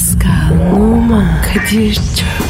[0.00, 2.49] Pascal, Oman, Kadir çok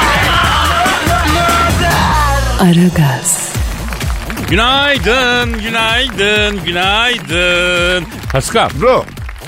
[2.61, 3.53] Aragaz,
[4.49, 8.05] Günaydın, günaydın, günaydın.
[8.31, 9.05] Pascal, Bro.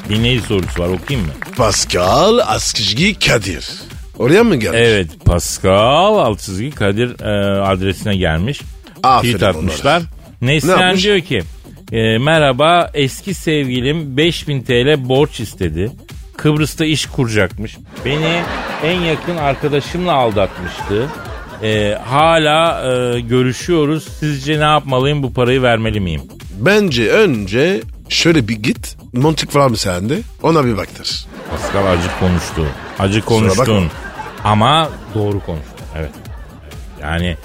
[0.09, 1.33] dinleyici sorusu var okuyayım mı?
[1.57, 3.69] Pascal Askışgi Kadir.
[4.19, 4.79] Oraya mı gelmiş?
[4.83, 8.61] Evet, Pascal alt çizgi Kadir e, adresine gelmiş.
[9.03, 10.01] Aferin Tweet atmışlar.
[10.41, 11.03] Ne Neslihan yapmış?
[11.03, 11.41] diyor ki,
[11.91, 15.91] e, merhaba eski sevgilim 5000 TL borç istedi.
[16.37, 17.77] Kıbrıs'ta iş kuracakmış.
[18.05, 18.41] Beni
[18.83, 21.07] en yakın arkadaşımla aldatmıştı.
[21.63, 24.07] E, hala e, görüşüyoruz.
[24.19, 26.21] Sizce ne yapmalıyım bu parayı vermeli miyim?
[26.59, 28.97] Bence önce şöyle bir git.
[29.13, 30.19] Montik var mı sende?
[30.41, 31.25] Ona bir baktır.
[31.49, 32.65] Pascal acı konuştu.
[32.99, 33.87] Acı konuştun.
[34.43, 35.85] Ama doğru konuştun.
[35.97, 36.11] Evet.
[37.01, 37.37] Yani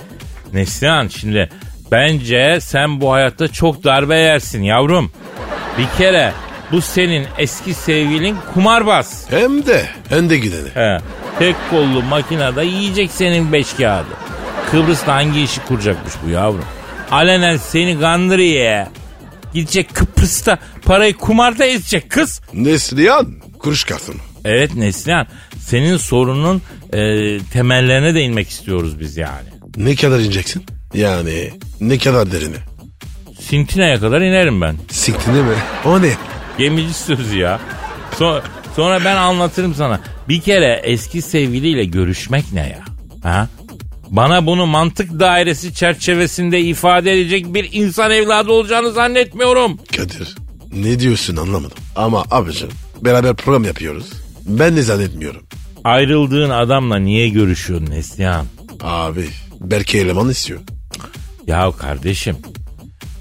[0.53, 1.49] Neslihan şimdi
[1.93, 5.11] bence sen bu hayatta çok darbe yersin yavrum.
[5.79, 6.33] Bir kere
[6.73, 9.25] bu senin eski sevgilin kumarbaz.
[9.31, 10.69] Hem de hem de gideni.
[10.75, 10.99] He.
[11.39, 14.09] Tek kollu makinede yiyecek senin beş kağıdı.
[14.71, 16.65] Kıbrıs'ta hangi işi kuracakmış bu yavrum?
[17.11, 18.87] Alenen seni kandırıyor.
[19.55, 22.41] Gidecek Kıbrıs'ta parayı kumarda ezecek kız.
[22.55, 24.17] Neslihan kuruş kartını.
[24.45, 25.27] Evet Neslihan
[25.59, 26.99] senin sorunun e,
[27.53, 29.49] temellerine de inmek istiyoruz biz yani.
[29.77, 30.67] Ne kadar ineceksin?
[30.95, 32.57] Yani ne kadar derine?
[33.41, 34.77] Sintina'ya kadar inerim ben.
[34.91, 35.55] Siktine mi?
[35.85, 36.11] O ne?
[36.59, 37.61] Gemici sözü ya.
[38.19, 38.43] So-
[38.77, 40.01] sonra ben anlatırım sana.
[40.29, 42.81] Bir kere eski sevgiliyle görüşmek ne ya?
[43.23, 43.49] Ha?
[44.11, 49.77] Bana bunu mantık dairesi çerçevesinde ifade edecek bir insan evladı olacağını zannetmiyorum.
[49.97, 50.37] Kadir
[50.73, 51.79] ne diyorsun anlamadım.
[51.97, 52.69] Ama abicim
[53.03, 54.07] beraber program yapıyoruz.
[54.47, 55.43] Ben de zannetmiyorum.
[55.85, 58.47] Ayrıldığın adamla niye görüşüyorsun Neslihan?
[58.81, 59.29] Abi
[59.61, 60.61] belki eleman istiyor.
[61.47, 62.37] Ya kardeşim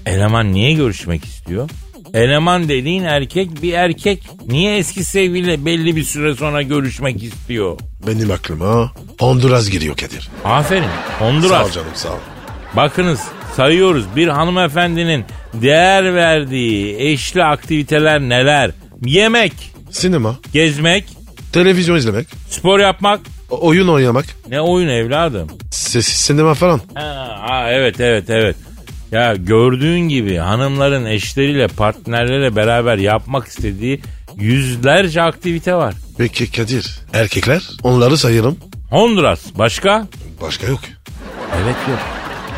[0.06, 1.70] eleman niye görüşmek istiyor?
[2.14, 4.22] Eleman dediğin erkek bir erkek.
[4.46, 7.78] Niye eski sevgiliyle belli bir süre sonra görüşmek istiyor?
[8.06, 10.28] Benim aklıma Honduras giriyor Kadir.
[10.44, 10.82] Aferin.
[11.18, 11.66] Sağ Honduras.
[11.66, 12.18] ol canım sağ ol.
[12.76, 13.20] Bakınız
[13.56, 15.24] sayıyoruz bir hanımefendinin
[15.54, 18.70] değer verdiği eşli aktiviteler neler?
[19.04, 19.52] Yemek,
[19.90, 21.04] Sinema, gezmek,
[21.52, 23.20] televizyon izlemek, spor yapmak.
[23.50, 25.48] o- oyun oynamak, Ne oyun evladım?
[25.70, 26.80] sessiz sinema falan.
[26.94, 28.56] Ha, ha, evet evet evet.
[29.12, 34.00] Ya gördüğün gibi hanımların eşleriyle partnerleriyle beraber yapmak istediği
[34.36, 35.94] yüzlerce aktivite var.
[36.18, 38.56] Peki Kadir erkekler onları sayalım.
[38.90, 40.06] Honduras başka?
[40.40, 40.80] Başka yok.
[41.62, 41.98] Evet yok.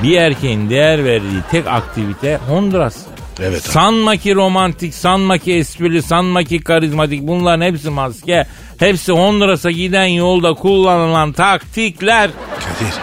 [0.02, 2.96] Bir erkeğin değer verdiği tek aktivite Honduras.
[3.40, 3.72] Evet abi.
[3.72, 8.46] Sanma ki romantik, sanma ki esprili, sanma ki karizmatik bunların hepsi maske.
[8.78, 12.30] Hepsi Honduras'a giden yolda kullanılan taktikler.
[12.60, 12.94] Kadir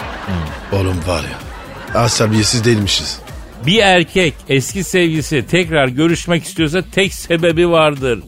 [0.80, 3.18] oğlum var ya asabiyetsiz değilmişiz.
[3.66, 8.20] Bir erkek eski sevgilisi tekrar görüşmek istiyorsa tek sebebi vardır.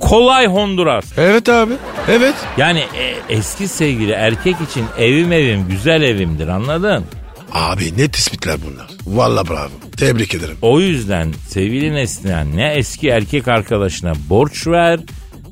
[0.00, 1.04] Kolay Honduras.
[1.16, 1.72] Evet abi
[2.08, 2.34] evet.
[2.56, 7.04] Yani e, eski sevgili erkek için evim evim güzel evimdir anladın?
[7.52, 8.86] Abi ne tespitler bunlar.
[9.06, 9.70] Valla bravo.
[9.96, 10.56] Tebrik ederim.
[10.62, 15.00] O yüzden sevgili Neslihan ne eski erkek arkadaşına borç ver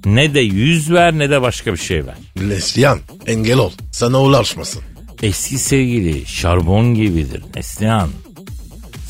[0.05, 2.15] ne de yüz ver ne de başka bir şey ver.
[2.49, 3.73] Neslihan engel ol.
[3.93, 4.83] Sana ulaşmasın.
[5.23, 8.11] Eski sevgili şarbon gibidir Neslihan.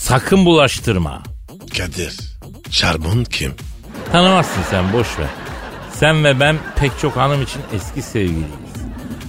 [0.05, 1.23] Sakın bulaştırma.
[1.79, 2.17] Kadir
[2.71, 3.53] şarbon kim?
[4.13, 5.29] Tanımazsın sen boş ver.
[5.95, 8.47] Sen ve ben pek çok hanım için eski sevgiliyiz.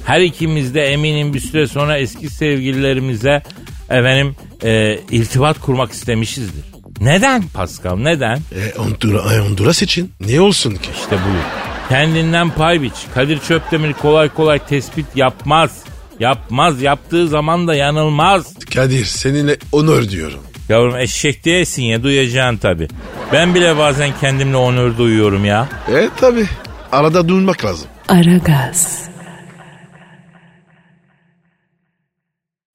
[0.06, 3.44] Her ikimiz de eminim bir süre sonra eski sevgililerimize
[3.90, 6.66] efendim e, irtibat kurmak istemişizdir.
[7.02, 8.38] Neden Pascal neden?
[8.38, 10.90] E, Honduras, Honduras için ne olsun ki?
[11.00, 11.44] İşte buyur.
[11.90, 12.96] Kendinden pay biç.
[13.14, 15.72] Kadir Çöptemir kolay kolay tespit yapmaz.
[16.20, 16.82] Yapmaz.
[16.82, 18.54] Yaptığı zaman da yanılmaz.
[18.74, 20.40] Kadir seninle onur diyorum.
[20.70, 22.88] Yavrum eşek değilsin ya duyacaksın tabi.
[23.34, 25.68] Ben bile bazen kendimle onur duyuyorum ya.
[25.88, 26.46] E tabi
[26.92, 27.88] arada durmak lazım.
[28.08, 29.02] Aragaz.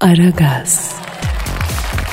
[0.01, 0.93] Aragaz.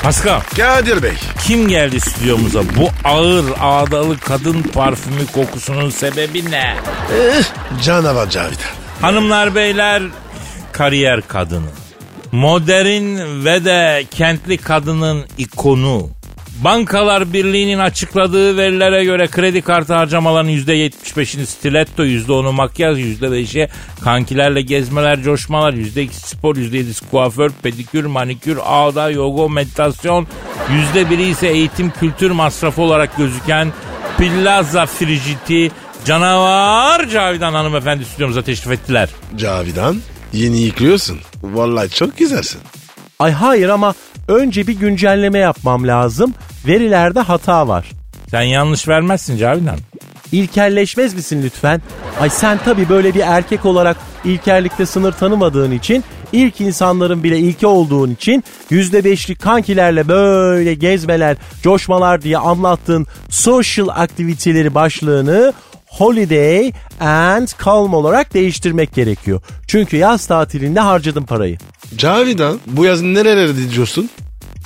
[0.02, 1.12] Pascal Kadir Bey.
[1.46, 2.62] kim geldi stüdyomuza?
[2.76, 6.74] Bu ağır ağdalı kadın parfümü kokusunun sebebi ne?
[7.14, 7.44] Eh,
[7.82, 8.58] canavar Cavidan.
[9.00, 10.02] Hanımlar beyler
[10.72, 11.66] kariyer kadını.
[12.32, 16.10] Modern ve de kentli kadının ikonu.
[16.64, 23.68] Bankalar Birliği'nin açıkladığı verilere göre kredi kartı harcamalarının %75'ini stiletto, %10'u makyaj, %5'e
[24.04, 30.26] kankilerle gezmeler, coşmalar, %2 spor, %7'si kuaför, pedikür, manikür, ağda, yoga, meditasyon,
[30.94, 33.72] %1'i ise eğitim, kültür masrafı olarak gözüken
[34.18, 35.70] Plaza Frigiti,
[36.04, 39.08] canavar Cavidan hanımefendi stüdyomuza teşrif ettiler.
[39.36, 39.96] Cavidan
[40.32, 41.18] yeni yıkıyorsun.
[41.42, 42.60] Vallahi çok güzelsin.
[43.18, 43.94] Ay hayır ama
[44.28, 46.34] önce bir güncelleme yapmam lazım.
[46.66, 47.86] Verilerde hata var.
[48.30, 49.78] Sen yanlış vermezsin Cavidan.
[50.32, 51.82] İlkelleşmez misin lütfen?
[52.20, 57.66] Ay sen tabii böyle bir erkek olarak ilkellikte sınır tanımadığın için, ilk insanların bile ilke
[57.66, 65.52] olduğun için yüzde beşlik kankilerle böyle gezmeler, coşmalar diye anlattığın social aktiviteleri başlığını
[65.88, 69.40] holiday and calm olarak değiştirmek gerekiyor.
[69.66, 71.58] Çünkü yaz tatilinde harcadım parayı.
[71.96, 74.10] Cavidan bu yaz nerelere gidiyorsun?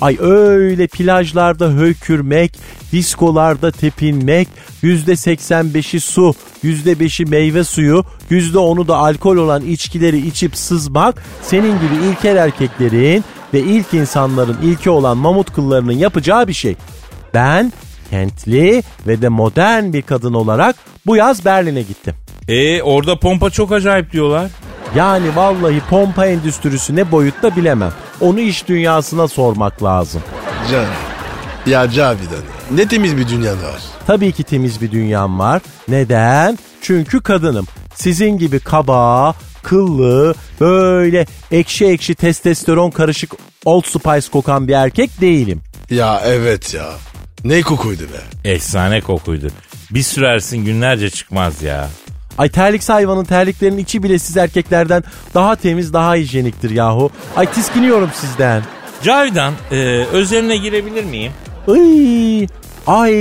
[0.00, 2.58] Ay öyle plajlarda hökürmek,
[2.92, 4.48] diskolarda tepinmek,
[4.82, 11.22] yüzde 85'i su, yüzde 5'i meyve suyu, yüzde 10'u da alkol olan içkileri içip sızmak
[11.42, 16.76] senin gibi ilkel erkeklerin ve ilk insanların ilki olan mamut kıllarının yapacağı bir şey.
[17.34, 17.72] Ben
[18.12, 20.76] kentli ve de modern bir kadın olarak
[21.06, 22.14] bu yaz Berlin'e gittim.
[22.48, 24.50] E orada pompa çok acayip diyorlar.
[24.96, 27.92] Yani vallahi pompa endüstrisi ne boyutta bilemem.
[28.20, 30.22] Onu iş dünyasına sormak lazım.
[30.70, 30.86] Can.
[31.66, 33.82] Ya Cavidan ne temiz bir dünya var.
[34.06, 35.62] Tabii ki temiz bir dünyam var.
[35.88, 36.58] Neden?
[36.82, 37.66] Çünkü kadınım.
[37.94, 43.32] Sizin gibi kaba, kıllı, böyle ekşi ekşi testosteron karışık
[43.64, 45.60] Old Spice kokan bir erkek değilim.
[45.90, 46.86] Ya evet ya.
[47.44, 48.50] Ne kokuydu be.
[48.50, 49.46] Efsane kokuydu.
[49.90, 51.88] Bir sürersin günlerce çıkmaz ya.
[52.38, 55.04] Ay terlik hayvanın terliklerinin içi bile siz erkeklerden
[55.34, 57.10] daha temiz, daha hijyeniktir yahu.
[57.36, 58.62] Ay tiskiniyorum sizden.
[59.02, 59.76] Cavidan e,
[60.12, 61.32] özeline girebilir miyim?
[61.68, 62.46] Iy,
[62.86, 63.12] ay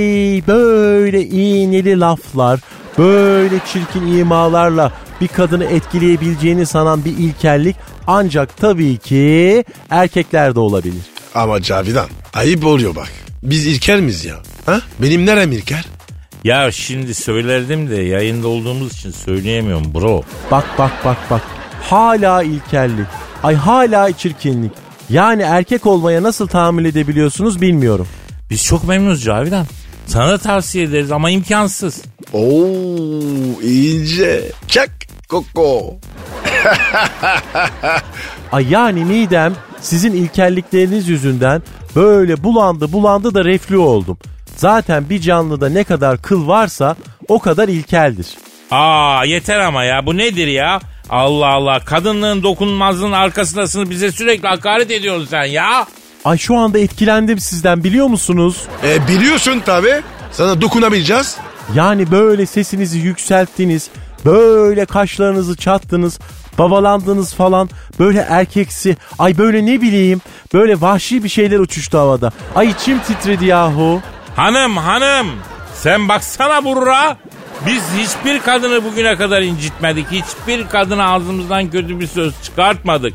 [0.46, 2.60] böyle iğneli laflar,
[2.98, 7.76] böyle çirkin imalarla bir kadını etkileyebileceğini sanan bir ilkellik
[8.06, 11.02] ancak tabii ki erkeklerde olabilir.
[11.34, 13.21] Ama Cavidan ayıp oluyor bak.
[13.42, 14.34] Biz İlker miyiz ya?
[14.66, 14.80] Ha?
[14.98, 15.84] Benim nerem İlker?
[16.44, 20.22] Ya şimdi söylerdim de yayında olduğumuz için söyleyemiyorum bro.
[20.50, 21.42] Bak bak bak bak.
[21.82, 23.06] Hala ilkellik.
[23.42, 24.72] Ay hala çirkinlik.
[25.10, 28.08] Yani erkek olmaya nasıl tahammül edebiliyorsunuz bilmiyorum.
[28.50, 29.66] Biz çok memnunuz Cavidan.
[30.06, 32.02] Sana da tavsiye ederiz ama imkansız.
[32.32, 34.52] Oo iyice.
[34.68, 34.90] Çak
[35.28, 35.96] koko.
[38.52, 41.62] Ay yani midem sizin ilkellikleriniz yüzünden
[41.96, 44.18] böyle bulandı bulandı da reflü oldum.
[44.56, 46.96] Zaten bir canlıda ne kadar kıl varsa
[47.28, 48.26] o kadar ilkeldir.
[48.70, 50.80] Aa yeter ama ya bu nedir ya?
[51.10, 55.86] Allah Allah kadınlığın dokunulmazlığın arkasındasın bize sürekli hakaret ediyorsun sen ya.
[56.24, 58.56] Ay şu anda etkilendim sizden biliyor musunuz?
[58.84, 60.02] E biliyorsun tabi.
[60.32, 61.36] Sana dokunabileceğiz.
[61.74, 63.88] Yani böyle sesinizi yükselttiniz,
[64.24, 66.18] böyle kaşlarınızı çattınız,
[66.58, 70.20] babalandınız falan, böyle erkeksi, ay böyle ne bileyim,
[70.54, 72.32] böyle vahşi bir şeyler uçuştu havada.
[72.54, 74.00] Ay içim titredi yahu.
[74.36, 75.26] Hanım hanım
[75.74, 77.16] sen baksana burra.
[77.66, 80.06] Biz hiçbir kadını bugüne kadar incitmedik.
[80.10, 83.14] Hiçbir kadına ağzımızdan kötü bir söz çıkartmadık.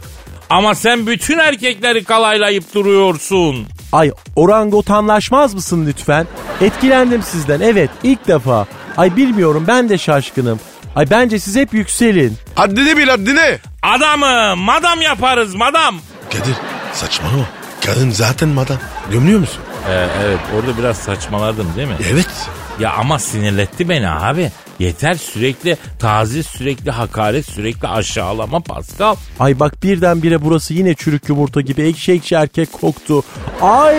[0.50, 3.66] Ama sen bütün erkekleri kalaylayıp duruyorsun.
[3.92, 6.28] Ay orangotanlaşmaz mısın lütfen?
[6.62, 8.68] Etkilendim sizden evet ilk defa.
[8.98, 10.60] Ay bilmiyorum ben de şaşkınım.
[10.98, 12.38] Ay bence siz hep yükselin.
[12.56, 13.58] Haddini bil haddini.
[13.84, 15.96] Adamı madam yaparız madam.
[16.32, 16.56] Kadir
[16.94, 17.46] saçmalama.
[17.86, 18.78] Kadın zaten madam.
[19.12, 19.62] Gömüyor musun?
[19.90, 21.96] Ee, evet orada biraz saçmaladım değil mi?
[22.12, 22.50] Evet.
[22.80, 24.52] Ya ama sinirletti beni abi.
[24.80, 29.16] Yeter sürekli taziz, sürekli hakaret, sürekli aşağılama Pascal.
[29.40, 33.24] Ay bak birdenbire burası yine çürük yumurta gibi ekşi ekşi erkek koktu.
[33.62, 33.96] Ay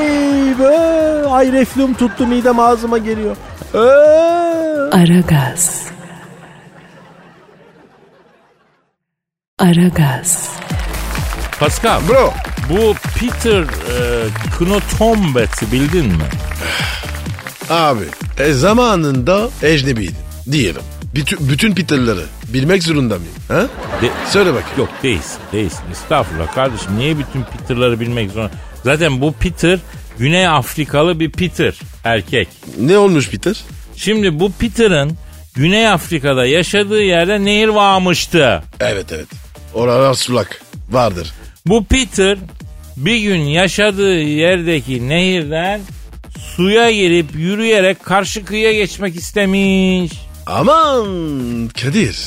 [0.58, 0.78] be
[1.28, 3.36] ay reflüm tuttu midem ağzıma geliyor.
[3.74, 3.78] Ee.
[4.96, 5.97] Aragaz.
[9.58, 10.48] Aragaz.
[11.60, 12.32] Pascal Bro.
[12.70, 13.66] bu Peter e,
[14.58, 16.22] Knotombet'i bildin mi?
[17.70, 18.04] Abi
[18.38, 20.16] e, zamanında ecnebiydin
[20.52, 20.82] diyelim.
[21.14, 23.32] Bütün, bütün Peter'ları bilmek zorunda mıyım?
[23.48, 23.62] Ha?
[24.02, 24.78] De- Söyle bakayım.
[24.78, 25.80] Yok değilsin değilsin.
[25.92, 28.50] Estağfurullah kardeşim niye bütün Peter'ları bilmek zorunda?
[28.84, 29.78] Zaten bu Peter
[30.18, 31.74] Güney Afrikalı bir Peter
[32.04, 32.48] erkek.
[32.80, 33.56] Ne olmuş Peter?
[33.96, 35.18] Şimdi bu Peter'ın
[35.54, 38.62] Güney Afrika'da yaşadığı yerde nehir varmıştı.
[38.80, 39.26] Evet evet.
[39.74, 40.62] Oralar sulak.
[40.90, 41.32] Vardır.
[41.66, 42.38] Bu Peter
[42.96, 45.80] bir gün yaşadığı yerdeki nehirden
[46.56, 50.12] suya girip yürüyerek karşı kıyıya geçmek istemiş.
[50.46, 52.18] Aman Kadir.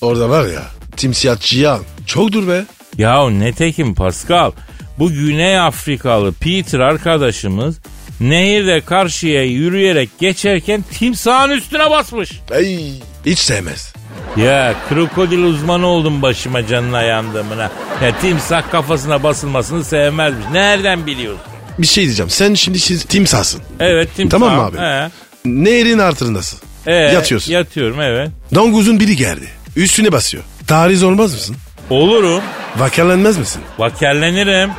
[0.00, 0.62] Orada var ya
[0.96, 2.64] timsiyatçıya çoktur be.
[2.98, 4.52] Ya ne tekim Pascal.
[4.98, 7.76] Bu Güney Afrikalı Peter arkadaşımız
[8.20, 12.40] Nehirde karşıya yürüyerek geçerken timsahın üstüne basmış.
[12.54, 12.78] Ay
[13.26, 13.95] hiç sevmez.
[14.36, 17.70] Ya krokodil uzmanı oldum başıma canına yandığımına.
[18.02, 20.46] Ya timsah kafasına basılmasını sevmezmiş.
[20.52, 21.42] Nereden biliyorsun?
[21.78, 22.30] Bir şey diyeceğim.
[22.30, 23.62] Sen şimdi siz timsahsın.
[23.80, 24.30] Evet timsah.
[24.38, 24.78] Tamam mı abi?
[24.78, 25.08] He.
[25.44, 26.58] Nehrin altındasın.
[26.86, 27.52] Ee, Yatıyorsun.
[27.52, 28.30] Yatıyorum evet.
[28.54, 29.48] Donguzun biri geldi.
[29.76, 30.44] Üstüne basıyor.
[30.66, 31.56] Tariz olmaz mısın?
[31.90, 32.42] Olurum.
[32.76, 33.62] Vakerlenmez misin?
[33.78, 34.70] Vakellenirim.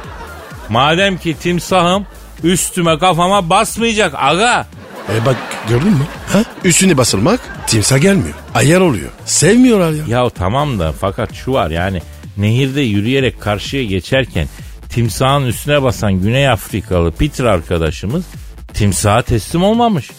[0.69, 2.05] Madem ki timsahım
[2.43, 4.67] üstüme kafama basmayacak aga.
[5.13, 5.35] E bak
[5.69, 6.07] gördün mü?
[6.33, 6.43] Ha?
[6.63, 8.35] Üstüne basılmak timsah gelmiyor.
[8.55, 9.09] Ayar oluyor.
[9.25, 10.03] Sevmiyorlar ya.
[10.23, 12.01] Ya tamam da fakat şu var yani
[12.37, 14.47] nehirde yürüyerek karşıya geçerken
[14.89, 18.23] timsahın üstüne basan Güney Afrikalı Peter arkadaşımız
[18.73, 20.11] timsaha teslim olmamış.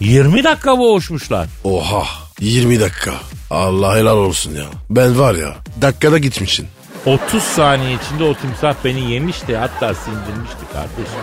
[0.00, 1.48] 20 dakika boğuşmuşlar.
[1.64, 2.02] Oha
[2.40, 3.12] 20 dakika.
[3.50, 4.64] Allah helal olsun ya.
[4.90, 6.66] Ben var ya dakikada gitmişsin.
[7.06, 11.20] 30 saniye içinde o timsah beni yemişti hatta sindirmişti kardeşim.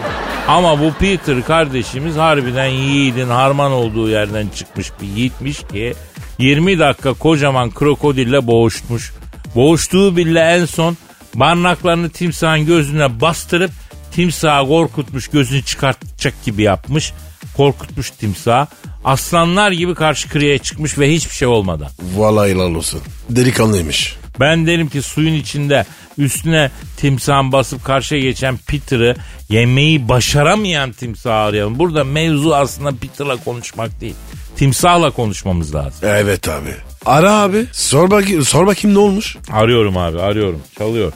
[0.48, 5.94] Ama bu Peter kardeşimiz harbiden yiğidin harman olduğu yerden çıkmış bir yiğitmiş ki
[6.40, 9.14] 20 dakika kocaman krokodille boğuşmuş.
[9.56, 10.98] Boğuştuğu bile en son
[11.36, 13.72] barnaklarını timsahın gözüne bastırıp
[14.12, 17.14] timsahı korkutmuş gözünü çıkartacak gibi yapmış.
[17.58, 18.68] Korkutmuş timsah.
[19.04, 21.90] Aslanlar gibi karşı kıyıya çıkmış ve hiçbir şey olmadan.
[22.16, 23.02] Vallahi helal olsun.
[23.30, 24.19] Delikanlıymış.
[24.40, 25.86] Ben derim ki suyun içinde
[26.18, 29.16] üstüne timsahın basıp karşıya geçen Peter'ı
[29.50, 31.80] yemeyi başaramayan timsahı arayalım.
[31.80, 34.16] Burada mevzu aslında Peter'la konuşmak değil.
[34.56, 36.00] Timsahla konuşmamız lazım.
[36.04, 36.76] Evet abi.
[37.06, 37.66] Ara abi.
[37.72, 39.38] Sor, bakayım, sor bakayım ne olmuş?
[39.52, 40.62] Arıyorum abi arıyorum.
[40.78, 41.12] Çalıyor.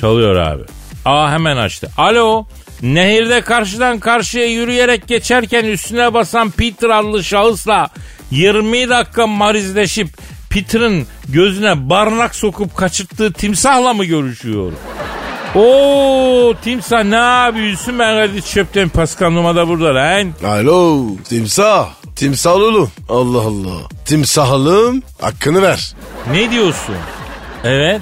[0.00, 0.62] Çalıyor abi.
[1.04, 1.90] Aa hemen açtı.
[1.96, 2.46] Alo.
[2.82, 7.88] Nehirde karşıdan karşıya yürüyerek geçerken üstüne basan Peter adlı şahısla
[8.30, 10.08] 20 dakika marizleşip
[10.50, 14.72] Peter'ın gözüne barnak sokup kaçırttığı timsahla mı görüşüyor?
[15.54, 20.32] Oo timsah ne yapıyorsun ben hadi çöpten Pascal Numa da burada lan.
[20.46, 21.88] Alo timsah.
[22.16, 22.90] Timsah oğlum.
[23.08, 23.78] Allah Allah.
[24.04, 25.94] Timsahlım hakkını ver.
[26.32, 26.94] Ne diyorsun?
[27.64, 28.00] Evet.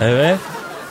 [0.00, 0.38] Evet.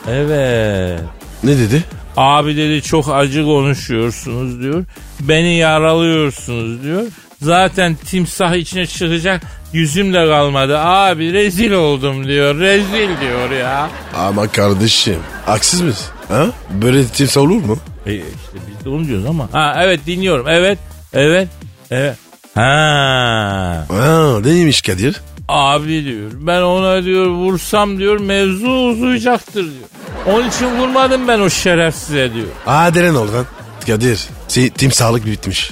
[0.08, 1.00] Evet.
[1.44, 1.84] Ne dedi?
[2.16, 4.84] Abi dedi çok acı konuşuyorsunuz diyor.
[5.20, 7.02] Beni yaralıyorsunuz diyor.
[7.42, 9.42] Zaten timsah içine çıkacak
[9.74, 10.78] yüzüm de kalmadı.
[10.78, 12.58] Abi rezil oldum diyor.
[12.60, 13.88] Rezil diyor ya.
[14.16, 16.06] Ama kardeşim haksız mısın?
[16.28, 16.46] Ha?
[16.70, 17.78] Böyle timsah olur mu?
[18.06, 18.26] E işte
[18.68, 19.48] biz de onu diyoruz ama.
[19.52, 20.46] Ha evet dinliyorum.
[20.48, 20.78] Evet.
[21.12, 21.48] Evet.
[21.90, 22.16] Evet.
[22.54, 23.86] Ha.
[23.88, 25.20] Ha, neymiş Kadir?
[25.48, 29.88] Abi diyor ben ona diyor vursam diyor mevzu uzayacaktır diyor.
[30.26, 32.46] Onun için vurmadım ben o şerefsize diyor.
[32.66, 33.46] Aa deren oradan.
[33.86, 35.70] Kadir si- timsahlık bitmiş.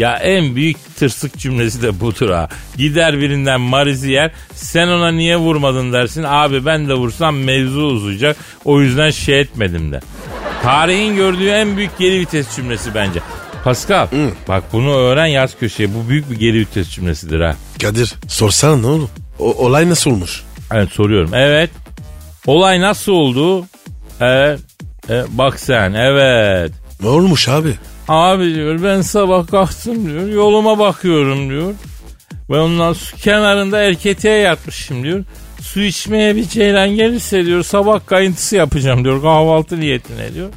[0.00, 2.48] Ya en büyük tırsık cümlesi de budur ha.
[2.76, 6.22] Gider birinden marizi yer sen ona niye vurmadın dersin.
[6.22, 10.00] Abi ben de vursam mevzu uzayacak o yüzden şey etmedim de.
[10.62, 13.20] Tarihin gördüğü en büyük geri vites cümlesi bence.
[13.64, 14.06] Pascal
[14.48, 17.56] bak bunu öğren yaz köşeye bu büyük bir geri vites cümlesidir ha.
[17.82, 19.10] Kadir sorsana ne oğlum?
[19.38, 20.42] O, olay nasıl olmuş?
[20.72, 21.30] Evet soruyorum.
[21.34, 21.70] Evet.
[22.46, 23.66] Olay nasıl oldu?
[24.20, 24.60] Evet.
[25.10, 26.72] E, bak sen evet.
[27.02, 27.74] Ne olmuş abi?
[28.10, 31.74] Abi diyor ben sabah kalktım diyor yoluma bakıyorum diyor.
[32.50, 35.24] Ve ondan su kenarında erketiğe yatmışım diyor.
[35.62, 40.48] Su içmeye bir ceylan gelirse diyor sabah kayıntısı yapacağım diyor kahvaltı niyetine diyor.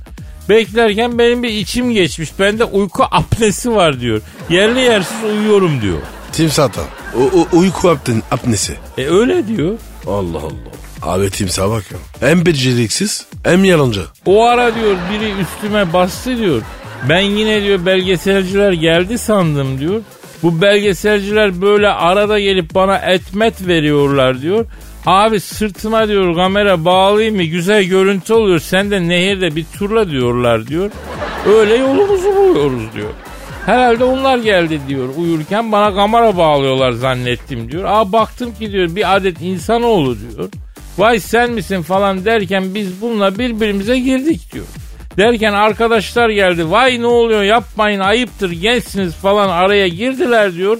[0.50, 2.40] Beklerken benim bir içim geçmiş.
[2.40, 4.22] Bende uyku apnesi var diyor.
[4.50, 6.00] Yerli yersiz uyuyorum diyor.
[6.32, 6.82] Timsahta.
[7.54, 8.74] Uyku apten, apnesi.
[8.98, 9.78] E öyle diyor.
[10.08, 10.74] Allah Allah.
[11.02, 11.98] Abi timsah bak ya.
[12.30, 14.02] Hem beceriksiz hem yalancı.
[14.26, 16.62] O ara diyor biri üstüme bastı diyor.
[17.10, 20.02] Ben yine diyor belgeselciler geldi sandım diyor.
[20.44, 24.66] Bu belgeselciler böyle arada gelip bana etmet veriyorlar diyor.
[25.06, 28.60] Abi sırtıma diyor kamera bağlayayım mı güzel görüntü oluyor.
[28.60, 30.92] Sen de nehirde bir turla diyorlar diyor.
[31.48, 33.10] Öyle yolumuzu buluyoruz diyor.
[33.66, 37.84] Herhalde onlar geldi diyor uyurken bana kamera bağlıyorlar zannettim diyor.
[37.84, 40.50] Aa baktım ki diyor bir adet insanoğlu diyor.
[40.98, 44.66] Vay sen misin falan derken biz bununla birbirimize girdik diyor.
[45.18, 46.72] Derken arkadaşlar geldi.
[46.72, 50.78] Vay ne oluyor yapmayın ayıptır gençsiniz falan araya girdiler diyor.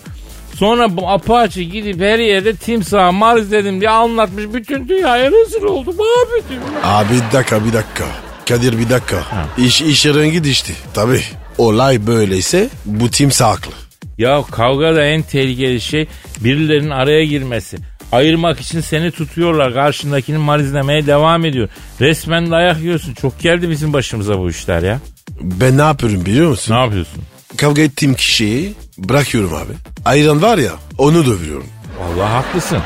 [0.56, 4.44] Sonra bu apaçı gidip her yerde timsah mariz dedim diye anlatmış.
[4.54, 6.62] Bütün dünyaya rezil oldum abi diyor.
[6.84, 8.06] Abi bir dakika bir dakika.
[8.50, 9.18] Kadir bir dakika.
[9.58, 10.74] İş, iş rengi dişti.
[10.94, 11.22] Tabi.
[11.58, 13.72] Olay böyleyse bu timsah haklı.
[14.18, 16.08] Ya kavgada en tehlikeli şey
[16.40, 17.78] birilerinin araya girmesi.
[18.14, 19.74] Ayırmak için seni tutuyorlar.
[19.74, 21.70] Karşındakini marizlemeye devam ediyor.
[22.02, 23.14] Resmen dayak yiyorsun.
[23.14, 25.00] Çok geldi bizim başımıza bu işler ya.
[25.42, 26.74] Ben ne yapıyorum biliyor musun?
[26.76, 27.24] Ne yapıyorsun?
[27.58, 29.74] Kavga ettiğim kişiyi bırakıyorum abi.
[30.06, 31.68] Ayran var ya onu dövüyorum.
[32.00, 32.80] Vallahi haklısın.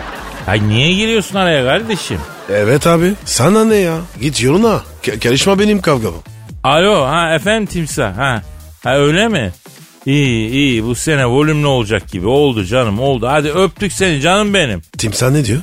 [0.48, 2.20] Ay niye giriyorsun araya kardeşim?
[2.50, 3.14] Evet abi.
[3.26, 3.98] Sana ne ya?
[4.22, 4.82] Git yoluna.
[5.24, 6.18] Karışma benim kavgama.
[6.64, 8.42] Alo ha efendim timsah ha.
[8.84, 9.52] Ha öyle mi?
[10.08, 13.28] İyi iyi bu sene volümlü olacak gibi oldu canım oldu.
[13.28, 14.82] Hadi öptük seni canım benim.
[14.98, 15.62] Timsah ne diyor?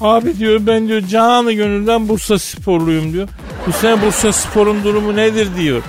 [0.00, 3.28] Abi diyor ben diyor canı gönülden Bursa sporluyum diyor.
[3.66, 5.82] Bu sene Bursa sporun durumu nedir diyor.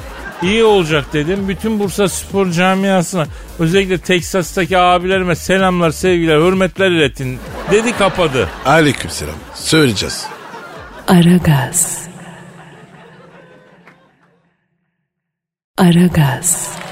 [0.43, 1.47] İyi olacak dedim.
[1.47, 3.27] Bütün Bursa spor camiasına
[3.59, 7.39] özellikle Teksas'taki abilerime selamlar, sevgiler, hürmetler iletin
[7.71, 8.49] dedi kapadı.
[8.65, 9.35] Aleykümselam.
[9.53, 10.27] Söyleyeceğiz.
[11.07, 12.07] Aragaz.
[15.77, 16.84] Aragaz.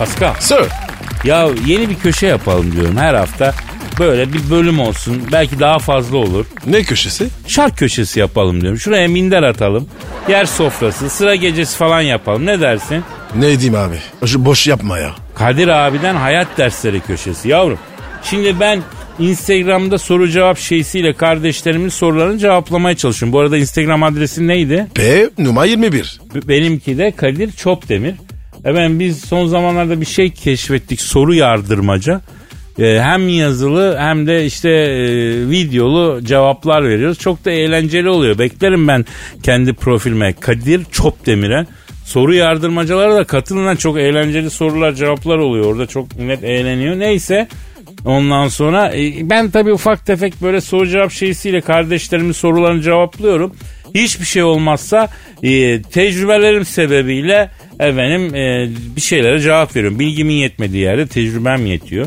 [0.00, 0.56] Pascal Sir.
[1.24, 3.54] ya yeni bir köşe yapalım diyorum her hafta.
[3.98, 5.22] Böyle bir bölüm olsun.
[5.32, 6.46] Belki daha fazla olur.
[6.66, 7.26] Ne köşesi?
[7.46, 8.78] Şark köşesi yapalım diyorum.
[8.78, 9.88] Şuraya minder atalım.
[10.28, 12.46] Yer sofrası, sıra gecesi falan yapalım.
[12.46, 13.04] Ne dersin?
[13.34, 14.26] Ne diyeyim abi?
[14.26, 15.10] Şu boş yapma ya.
[15.34, 17.78] Kadir abiden hayat dersleri köşesi yavrum.
[18.22, 18.82] Şimdi ben
[19.18, 23.32] Instagram'da soru cevap şeysiyle kardeşlerimin sorularını cevaplamaya çalışıyorum.
[23.32, 24.86] Bu arada Instagram adresi neydi?
[24.94, 26.20] P numara 21.
[26.34, 28.14] B- Benimki de Kadir Çopdemir.
[28.64, 32.20] Efendim biz son zamanlarda bir şey keşfettik soru yardırmaca.
[32.78, 35.06] Ee, hem yazılı hem de işte e,
[35.50, 37.18] videolu cevaplar veriyoruz.
[37.18, 38.38] Çok da eğlenceli oluyor.
[38.38, 39.04] Beklerim ben
[39.42, 41.66] kendi profilime Kadir Çopdemir'e.
[42.04, 45.64] Soru yardırmacalara da katılın çok eğlenceli sorular cevaplar oluyor.
[45.64, 46.98] Orada çok millet eğleniyor.
[46.98, 47.48] Neyse
[48.04, 53.56] ondan sonra e, ben tabii ufak tefek böyle soru cevap şeysiyle kardeşlerimin sorularını cevaplıyorum.
[53.94, 55.08] Hiçbir şey olmazsa
[55.42, 59.98] e, tecrübelerim sebebiyle efendim e, bir şeylere cevap veriyorum.
[59.98, 62.06] Bilgimin yetmediği yerde tecrübem yetiyor.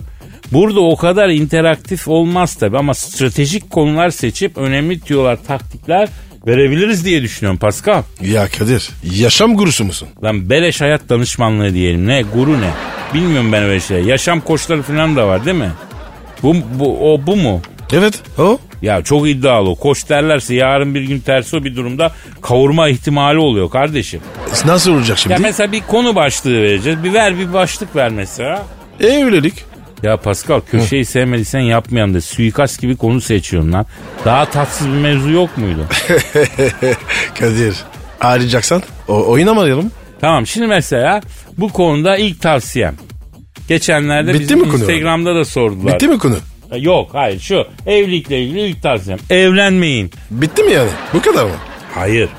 [0.52, 6.10] Burada o kadar interaktif olmaz tabi ama stratejik konular seçip önemli tüyolar, taktikler
[6.48, 8.04] verebiliriz diye düşünüyorum Pascal.
[8.22, 10.08] Ya Kadir yaşam gurusu musun?
[10.24, 12.08] Lan beleş hayat danışmanlığı diyelim.
[12.08, 12.22] Ne?
[12.22, 12.70] Guru ne?
[13.14, 14.04] Bilmiyorum ben öyle şey.
[14.04, 15.72] Yaşam koçları falan da var değil mi?
[16.44, 17.62] Bu, bu, o bu mu?
[17.94, 18.60] Evet o.
[18.82, 19.76] Ya çok iddialı o.
[19.76, 24.22] Koç derlerse yarın bir gün tersi o bir durumda kavurma ihtimali oluyor kardeşim.
[24.66, 25.34] Nasıl olacak şimdi?
[25.34, 27.04] Ya mesela bir konu başlığı vereceğiz.
[27.04, 28.64] Bir ver bir başlık ver mesela.
[29.00, 29.66] Evlilik.
[30.04, 33.86] Ya Pascal köşeyi sevmediysen yapmayan da suikast gibi konu seçiyorsun lan.
[34.26, 35.86] Daha tatsız bir mevzu yok muydu?
[37.40, 37.76] Kadir
[38.22, 39.92] arayacaksan o, oynamayalım.
[40.22, 41.22] tamam şimdi mesela
[41.58, 42.96] bu konuda ilk tavsiyem.
[43.68, 44.82] Geçenlerde Bitti bizim mi konu?
[44.82, 45.94] Instagram'da da sordular.
[45.94, 46.36] Bitti mi konu?
[46.78, 49.20] Yok hayır şu evlilikle ilgili ilk tavsiyem.
[49.30, 50.12] Evlenmeyin.
[50.32, 50.90] Bitti mi yani?
[51.14, 51.56] Bu kadar mı?
[51.96, 52.30] Hayır.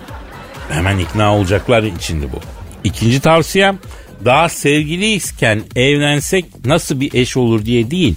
[0.68, 2.36] Hemen ikna olacaklar içinde bu.
[2.84, 3.78] İkinci tavsiyem
[4.24, 8.14] daha sevgiliyken evlensek nasıl bir eş olur diye değil.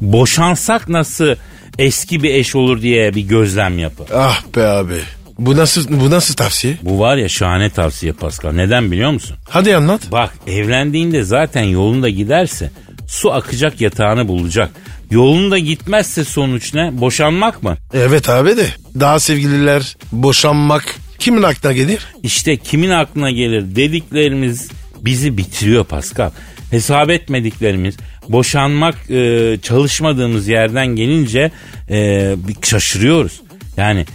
[0.00, 1.34] Boşansak nasıl
[1.78, 4.06] eski bir eş olur diye bir gözlem yapın.
[4.14, 5.00] Ah be abi.
[5.38, 6.76] Bu nasıl bu nasıl tavsiye?
[6.82, 8.52] Bu var ya şahane tavsiye Pascal.
[8.52, 9.36] Neden biliyor musun?
[9.48, 10.00] Hadi anlat.
[10.12, 12.70] Bak evlendiğinde zaten yolunda giderse
[13.08, 14.70] su akacak yatağını bulacak.
[15.10, 17.00] Yolunda gitmezse sonuç ne?
[17.00, 17.76] Boşanmak mı?
[17.94, 18.66] Evet abi de
[19.00, 22.06] daha sevgililer boşanmak kimin aklına gelir?
[22.22, 24.68] İşte kimin aklına gelir dediklerimiz
[25.00, 26.30] bizi bitiriyor Pascal.
[26.70, 27.96] Hesap etmediklerimiz,
[28.28, 31.50] boşanmak e, çalışmadığımız yerden gelince
[31.90, 33.40] e, şaşırıyoruz.
[33.76, 34.06] Yani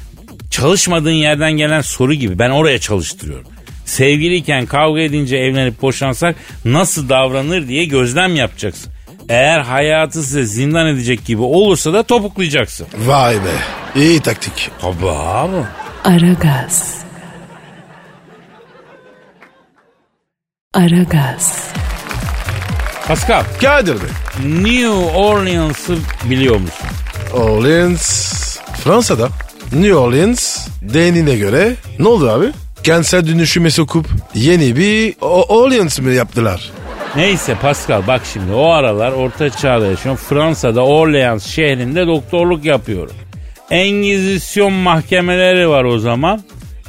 [0.52, 3.48] çalışmadığın yerden gelen soru gibi ben oraya çalıştırıyorum.
[3.86, 8.93] Sevgiliyken kavga edince evlenip boşansak nasıl davranır diye gözlem yapacaksın.
[9.34, 12.88] Eğer hayatı size zindan edecek gibi olursa da topuklayacaksın.
[12.98, 13.56] Vay be.
[13.96, 14.72] İyi taktik.
[14.82, 15.56] Tabii abi.
[16.04, 16.98] Aragaz.
[20.74, 21.68] Aragaz.
[23.08, 24.10] Pascal, Kadir Bey.
[24.64, 25.98] New Orleans'ı
[26.30, 26.88] biliyor musun?
[27.34, 28.58] Orleans.
[28.84, 29.30] Fransa'da.
[29.74, 32.46] New Orleans denine göre ne oldu abi?
[32.84, 36.72] Kentsel dönüşüme sokup yeni bir Orleans mı yaptılar?
[37.16, 40.22] Neyse Pascal bak şimdi o aralar orta çağda yaşıyorum.
[40.30, 43.16] Fransa'da Orleans şehrinde doktorluk yapıyorum.
[43.72, 46.44] Engizisyon mahkemeleri var o zaman.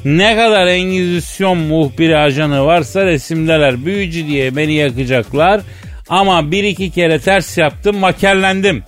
[0.04, 3.86] Ne kadar Engizisyon muhbiri ajanı varsa resimdeler.
[3.86, 5.60] Büyücü diye beni yakacaklar.
[6.08, 8.82] Ama bir iki kere ters yaptım makerlendim.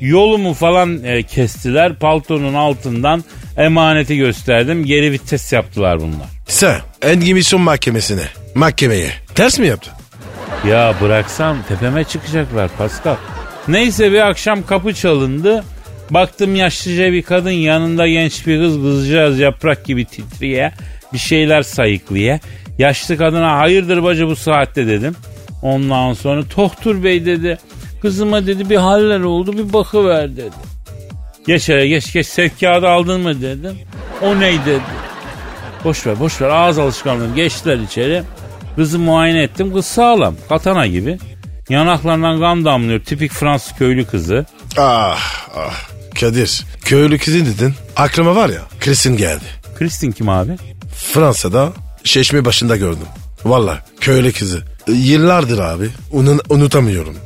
[0.00, 1.94] Yolumu falan e, kestiler.
[1.94, 3.24] Paltonun altından
[3.56, 4.84] emaneti gösterdim.
[4.84, 6.28] Geri vites yaptılar bunlar.
[6.46, 9.99] Sen Engimisyon mahkemesine, mahkemeye ters mi yaptın?
[10.68, 13.16] Ya bıraksam tepeme çıkacaklar Pascal.
[13.68, 15.64] Neyse bir akşam kapı çalındı.
[16.10, 20.72] Baktım yaşlıca bir kadın yanında genç bir kız kızcağız yaprak gibi titriye.
[21.12, 22.40] Bir şeyler sayıklıya.
[22.78, 25.16] Yaşlı kadına hayırdır bacı bu saatte dedim.
[25.62, 27.58] Ondan sonra Tohtur Bey dedi.
[28.02, 30.70] Kızıma dedi bir haller oldu bir bakıver dedi.
[31.46, 33.78] Geç hele geç geç sevkiyatı aldın mı dedim.
[34.22, 34.80] O ney dedi.
[35.84, 38.22] Boş ver boş ver ağız alışkanlığı geçtiler içeri.
[38.76, 41.18] Kızı muayene ettim kız sağlam katana gibi.
[41.68, 44.46] Yanaklarından kan damlıyor tipik Fransız köylü kızı.
[44.78, 45.90] Ah ah.
[46.20, 47.74] Kadir köylü kızın dedin.
[47.96, 49.44] Aklıma var ya Kristin geldi.
[49.78, 50.56] Kristin kim abi?
[51.12, 51.72] Fransa'da
[52.04, 53.06] Şeşme başında gördüm.
[53.44, 54.62] Valla köylü kızı.
[54.88, 55.88] Yıllardır abi.
[56.12, 57.16] Unun, unutamıyorum.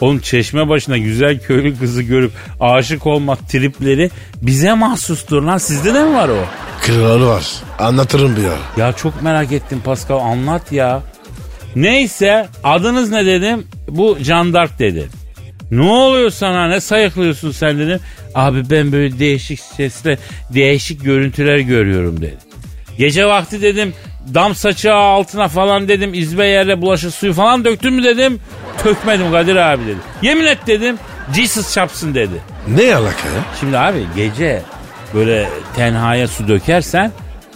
[0.00, 4.10] Oğlum çeşme başına güzel köylü kızı görüp aşık olmak tripleri
[4.42, 5.58] bize mahsustur lan.
[5.58, 6.44] Sizde de mi var o?
[6.82, 7.46] Kralı var.
[7.78, 8.86] Anlatırım bir ara.
[8.86, 11.02] Ya çok merak ettim Pascal anlat ya.
[11.76, 13.66] Neyse adınız ne dedim.
[13.88, 15.08] Bu Candark dedi.
[15.70, 18.00] Ne oluyor sana ne sayıklıyorsun sen dedim.
[18.34, 20.18] Abi ben böyle değişik sesle
[20.54, 22.38] değişik görüntüler görüyorum dedi.
[22.98, 23.94] Gece vakti dedim
[24.34, 28.40] dam saçı altına falan dedim izbe yerle bulaşık suyu falan döktün mü dedim.
[28.82, 29.98] Tökmedim Kadir abi dedi.
[30.22, 30.98] Yemin et dedim
[31.34, 32.42] Jesus çapsın dedi.
[32.68, 33.44] Ne alaka ya?
[33.60, 34.62] Şimdi abi gece
[35.14, 37.12] böyle tenhaya su dökersen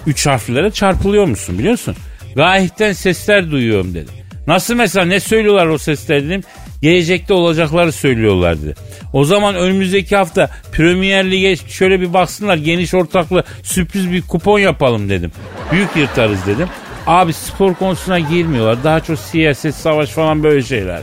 [0.07, 1.97] üç harflere çarpılıyor musun biliyorsun?
[2.37, 4.11] Gayipten sesler duyuyorum dedi.
[4.47, 6.43] Nasıl mesela ne söylüyorlar o sesler dedim.
[6.83, 8.75] Gelecekte olacakları söylüyorlar dedi.
[9.13, 15.09] O zaman önümüzdeki hafta Premier Lig'e şöyle bir baksınlar geniş ortaklı sürpriz bir kupon yapalım
[15.09, 15.33] dedim.
[15.73, 16.69] Büyük yırtarız dedim.
[17.07, 18.85] Abi spor konusuna girmiyorlar.
[18.85, 21.01] Daha çok siyaset, savaş falan böyle şeyler.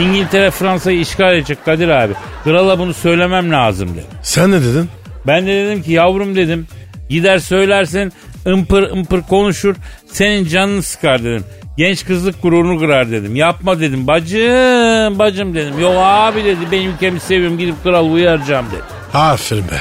[0.00, 2.12] İngiltere Fransa'yı işgal edecek Kadir abi.
[2.44, 4.06] Krala bunu söylemem lazım dedi.
[4.22, 4.88] Sen ne dedin?
[5.26, 6.66] Ben de dedim ki yavrum dedim
[7.08, 8.12] gider söylersin
[8.46, 9.76] ımpır ımpır konuşur
[10.12, 11.44] senin canını sıkar dedim.
[11.76, 13.36] Genç kızlık gururunu kırar dedim.
[13.36, 14.06] Yapma dedim.
[14.06, 15.80] Bacım bacım dedim.
[15.80, 18.82] Yok abi dedi ben ülkemi seviyorum gidip kral uyaracağım dedi.
[19.14, 19.80] Aferin be.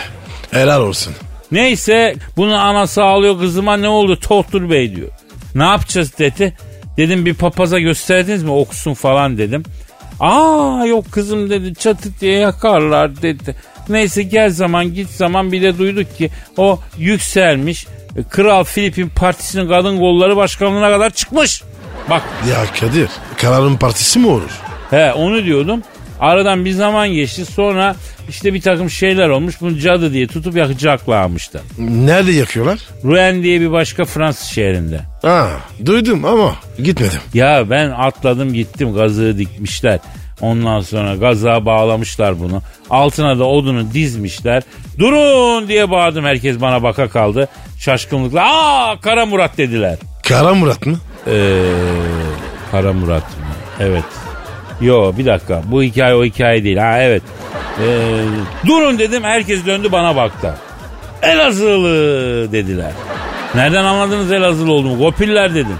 [0.51, 1.13] Helal olsun.
[1.51, 5.09] Neyse bunun anası ağlıyor kızıma ne oldu Tohtur Bey diyor.
[5.55, 6.53] Ne yapacağız dedi.
[6.97, 9.63] Dedim bir papaza gösterdiniz mi okusun falan dedim.
[10.19, 13.55] Aa yok kızım dedi çatı diye yakarlar dedi.
[13.89, 17.87] Neyse gel zaman git zaman bir de duyduk ki o yükselmiş.
[18.29, 21.63] Kral Filip'in partisinin kadın kolları başkanlığına kadar çıkmış.
[22.09, 24.51] Bak Ya Kadir kararın partisi mi olur?
[24.89, 25.81] he onu diyordum.
[26.19, 27.95] Aradan bir zaman geçti sonra
[28.29, 29.61] işte bir takım şeyler olmuş.
[29.61, 31.61] Bunu cadı diye tutup yakacaklarmışlar.
[31.77, 32.79] Nerede yakıyorlar?
[33.03, 34.99] Rouen diye bir başka Fransız şehrinde.
[35.21, 35.47] Ha,
[35.85, 37.19] duydum ama gitmedim.
[37.33, 39.99] Ya ben atladım gittim gazığı dikmişler.
[40.41, 42.61] Ondan sonra gaza bağlamışlar bunu.
[42.89, 44.63] Altına da odunu dizmişler.
[44.99, 47.47] Durun diye bağırdım herkes bana baka kaldı.
[47.79, 49.97] Şaşkınlıkla aa Kara Murat dediler.
[50.27, 50.97] Kara Murat mı?
[51.27, 51.63] Ee,
[52.71, 53.45] Kara Murat mı?
[53.79, 54.03] Evet.
[54.81, 56.77] Yo bir dakika bu hikaye o hikaye değil.
[56.77, 57.23] Ha evet.
[57.79, 58.23] Ee,
[58.67, 60.55] durun dedim herkes döndü bana baktı.
[61.21, 61.91] Elazığlı
[62.51, 62.91] dediler.
[63.55, 64.97] Nereden anladınız Elazığlı olduğumu?
[64.97, 65.77] Gopiller dedim.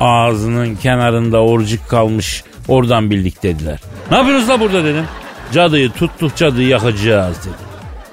[0.00, 3.78] Ağzının kenarında orcuk kalmış oradan bildik dediler.
[4.10, 5.04] Ne yapıyorsunuz la burada dedim.
[5.52, 7.54] Cadıyı tuttuk cadıyı yakacağız dedim.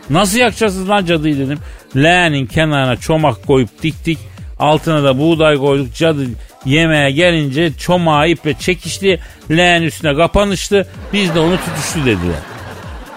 [0.10, 1.60] Nasıl yakacaksınız lan cadıyı dedim.
[1.96, 4.18] Leğenin kenarına çomak koyup diktik.
[4.60, 5.96] Altına da buğday koyduk.
[5.96, 6.26] Cadı
[6.66, 9.20] yemeğe gelince çomağı iple çekişti.
[9.52, 10.88] Leğen üstüne kapanıştı.
[11.14, 12.40] Biz de onu tutuştu dediler.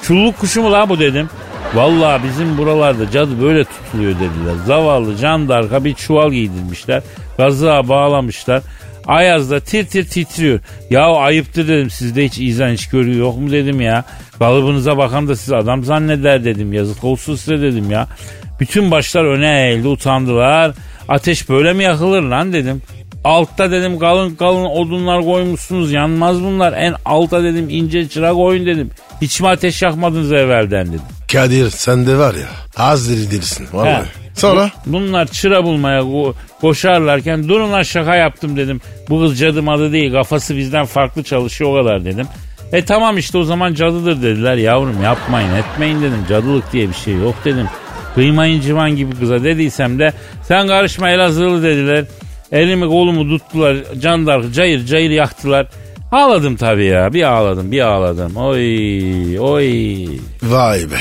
[0.03, 1.29] Çulluk kuşu mu la bu dedim.
[1.75, 4.55] Vallahi bizim buralarda cadı böyle tutuluyor dediler.
[4.67, 7.03] Zavallı candarka bir çuval giydirmişler.
[7.39, 8.63] Gazığa bağlamışlar.
[9.07, 10.61] Ayaz'da tir tir titriyor.
[10.91, 14.05] Ya ayıptır dedim sizde hiç izan hiç görüyor yok mu dedim ya.
[14.39, 16.73] Kalıbınıza bakan da siz adam zanneder dedim.
[16.73, 18.09] Yazık olsun size dedim ya.
[18.61, 20.73] Bütün başlar öne eğildi utandılar.
[21.09, 22.83] Ateş böyle mi yakılır lan dedim.
[23.25, 26.73] Altta dedim kalın kalın odunlar koymuşsunuz yanmaz bunlar.
[26.73, 28.91] En alta dedim ince çırak koyun dedim.
[29.21, 31.01] Hiç mi ateş yakmadınız evvelden dedim.
[31.33, 34.05] Kadir sen de var ya az diri dirisin vallahi.
[34.05, 34.22] He.
[34.35, 34.71] Sonra?
[34.87, 38.81] Bu- Bunlar çıra bulmaya ko- koşarlarken durun lan şaka yaptım dedim.
[39.09, 42.27] Bu kız cadı madı değil kafası bizden farklı çalışıyor o kadar dedim.
[42.73, 46.25] E tamam işte o zaman cadıdır dediler yavrum yapmayın etmeyin dedim.
[46.29, 47.67] Cadılık diye bir şey yok dedim.
[48.15, 50.13] Kıymayın civan gibi kıza dediysem de
[50.49, 52.05] sen karışma Elazığlı dediler.
[52.53, 55.67] Elimi kolumu tuttular candark cayır cayır yaktılar.
[56.13, 58.37] Ağladım tabii ya bir ağladım bir ağladım.
[58.37, 60.07] Oy oy.
[60.43, 60.97] Vay be.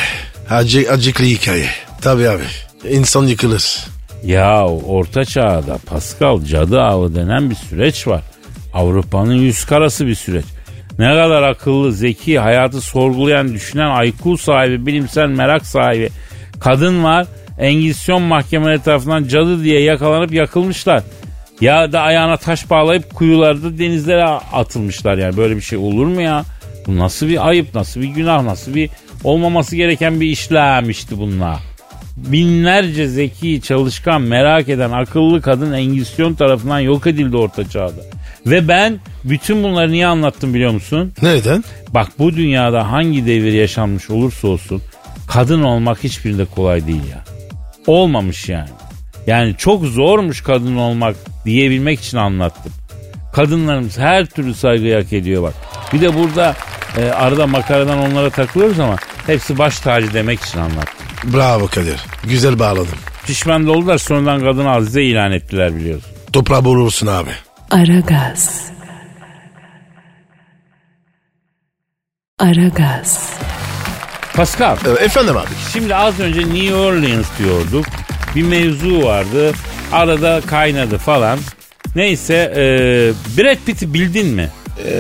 [0.50, 1.66] Acı, acıklı hikaye.
[2.02, 2.44] Tabii abi.
[2.90, 3.86] İnsan yıkılır.
[4.24, 8.22] Ya orta çağda Pascal cadı avı denen bir süreç var.
[8.74, 10.46] Avrupa'nın yüz karası bir süreç.
[11.00, 16.10] Ne kadar akıllı, zeki, hayatı sorgulayan, düşünen, IQ sahibi, bilimsel merak sahibi
[16.60, 17.28] kadın var.
[17.60, 21.04] Engizisyon mahkemeleri tarafından cadı diye yakalanıp yakılmışlar.
[21.62, 26.44] Ya da ayağına taş bağlayıp kuyularda denizlere atılmışlar yani böyle bir şey olur mu ya?
[26.88, 28.90] Bu nasıl bir ayıp, nasıl bir günah, nasıl bir
[29.24, 31.71] olmaması gereken bir işlemmişti bunlar.
[32.18, 38.02] Binlerce zeki, çalışkan, merak eden akıllı kadın Engizisyon tarafından yok edildi orta çağda.
[38.46, 41.14] Ve ben bütün bunları niye anlattım biliyor musun?
[41.22, 41.64] Neden?
[41.90, 44.82] Bak bu dünyada hangi devir yaşanmış olursa olsun
[45.28, 47.24] kadın olmak hiçbirinde kolay değil ya.
[47.88, 48.70] Olmamış yani.
[49.28, 52.72] Yani çok zormuş kadın olmak diyebilmek için anlattım.
[53.34, 55.54] Kadınlarımız her türlü saygıyı hak ediyor bak.
[55.94, 56.56] Bir de burada
[56.98, 58.96] e, arada makaradan onlara takılıyoruz ama
[59.28, 61.11] hepsi baş tacı demek için anlattım.
[61.24, 62.00] Bravo Kadir.
[62.24, 62.96] Güzel bağladın.
[63.26, 66.12] Pişman da oldular sonradan kadını azize ilan ettiler biliyorsun.
[66.34, 67.30] Toprağı bulursun abi.
[67.72, 68.72] Aragaz.
[72.40, 73.34] Aragaz.
[74.36, 75.48] Pascal E, efendim abi.
[75.74, 77.86] şimdi az önce New Orleans diyorduk.
[78.36, 79.52] Bir mevzu vardı.
[79.92, 81.40] Arada kaynadı falan.
[81.96, 82.62] Neyse e,
[83.38, 84.50] Brad Pitt'i bildin mi?
[84.86, 84.92] E,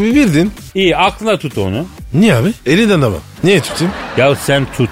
[0.00, 0.52] bildin.
[0.74, 1.86] İyi aklına tut onu.
[2.14, 2.52] Niye abi?
[2.66, 3.16] Elinden ama.
[3.44, 3.92] Niye tutayım?
[4.16, 4.90] Ya sen tut.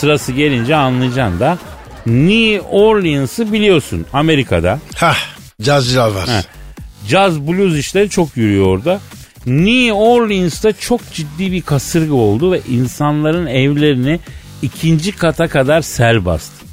[0.00, 1.58] Sırası gelince anlayacaksın da.
[2.06, 4.78] New Orleans'ı biliyorsun Amerika'da.
[4.96, 5.16] Hah.
[5.62, 6.28] Cazcılar var.
[6.28, 6.42] Heh.
[7.08, 9.00] Caz blues işleri çok yürüyor orada.
[9.46, 14.20] New Orleans'ta çok ciddi bir kasırga oldu ve insanların evlerini
[14.62, 16.64] ikinci kata kadar sel bastı.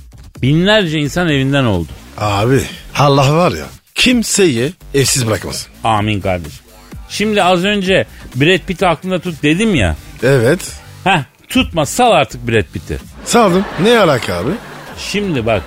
[0.42, 1.90] Binlerce insan evinden oldu.
[2.18, 2.62] Abi
[2.98, 5.68] Allah var ya kimseyi evsiz bırakmasın.
[5.84, 6.66] Amin kardeşim.
[7.10, 9.96] Şimdi az önce Brad Pitt'i aklında tut dedim ya.
[10.24, 10.72] Evet.
[11.04, 12.98] Heh tutma sal artık Brad Pitt'i.
[13.26, 13.66] Saldım.
[13.84, 14.52] Ne alaka abi?
[14.98, 15.62] Şimdi bak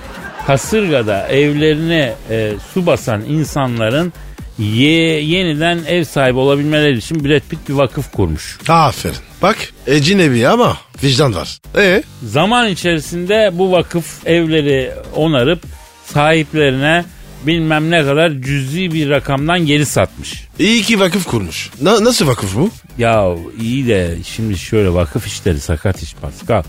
[0.47, 4.13] kasırgada evlerine e, su basan insanların
[4.59, 8.57] ye, yeniden ev sahibi olabilmeleri için Brad Pitt bir vakıf kurmuş.
[8.69, 9.15] Aferin.
[9.41, 11.59] Bak ecinebi ama vicdan var.
[11.77, 15.59] E Zaman içerisinde bu vakıf evleri onarıp
[16.05, 17.05] sahiplerine
[17.47, 20.47] bilmem ne kadar cüzi bir rakamdan geri satmış.
[20.59, 21.69] iyi ki vakıf kurmuş.
[21.81, 22.69] Na- nasıl vakıf bu?
[22.97, 23.27] Ya
[23.61, 26.63] iyi de şimdi şöyle vakıf işleri sakat iş Pascal.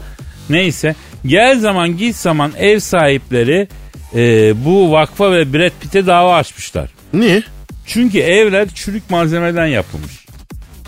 [0.50, 0.94] Neyse
[1.26, 3.68] gel zaman git zaman ev sahipleri
[4.14, 6.90] e, bu vakfa ve Brad Pitt'e dava açmışlar.
[7.14, 7.42] Niye?
[7.86, 10.12] Çünkü evler çürük malzemeden yapılmış.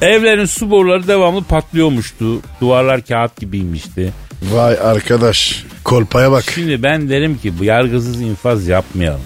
[0.02, 2.40] Evlerin su boruları devamlı patlıyormuştu.
[2.60, 4.12] Duvarlar kağıt gibiymişti.
[4.52, 5.64] Vay arkadaş.
[5.84, 6.44] Kolpaya bak.
[6.54, 9.20] Şimdi ben derim ki bu yargısız infaz yapmayalım.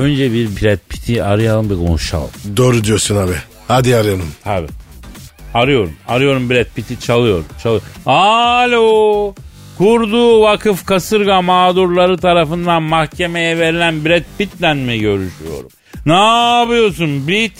[0.00, 2.30] Önce bir Brad Pitt'i arayalım bir konuşalım.
[2.56, 3.32] Doğru diyorsun abi.
[3.68, 4.32] Hadi arayalım.
[4.46, 4.66] Abi.
[5.54, 5.92] Arıyorum.
[6.08, 7.44] Arıyorum Brad Pitt'i çalıyor.
[7.62, 7.82] çalıyor.
[8.06, 9.34] Alo.
[9.78, 15.68] Kurduğu vakıf kasırga mağdurları tarafından mahkemeye verilen Brad Pitt'le mi görüşüyorum?
[16.06, 17.52] Ne yapıyorsun Bit?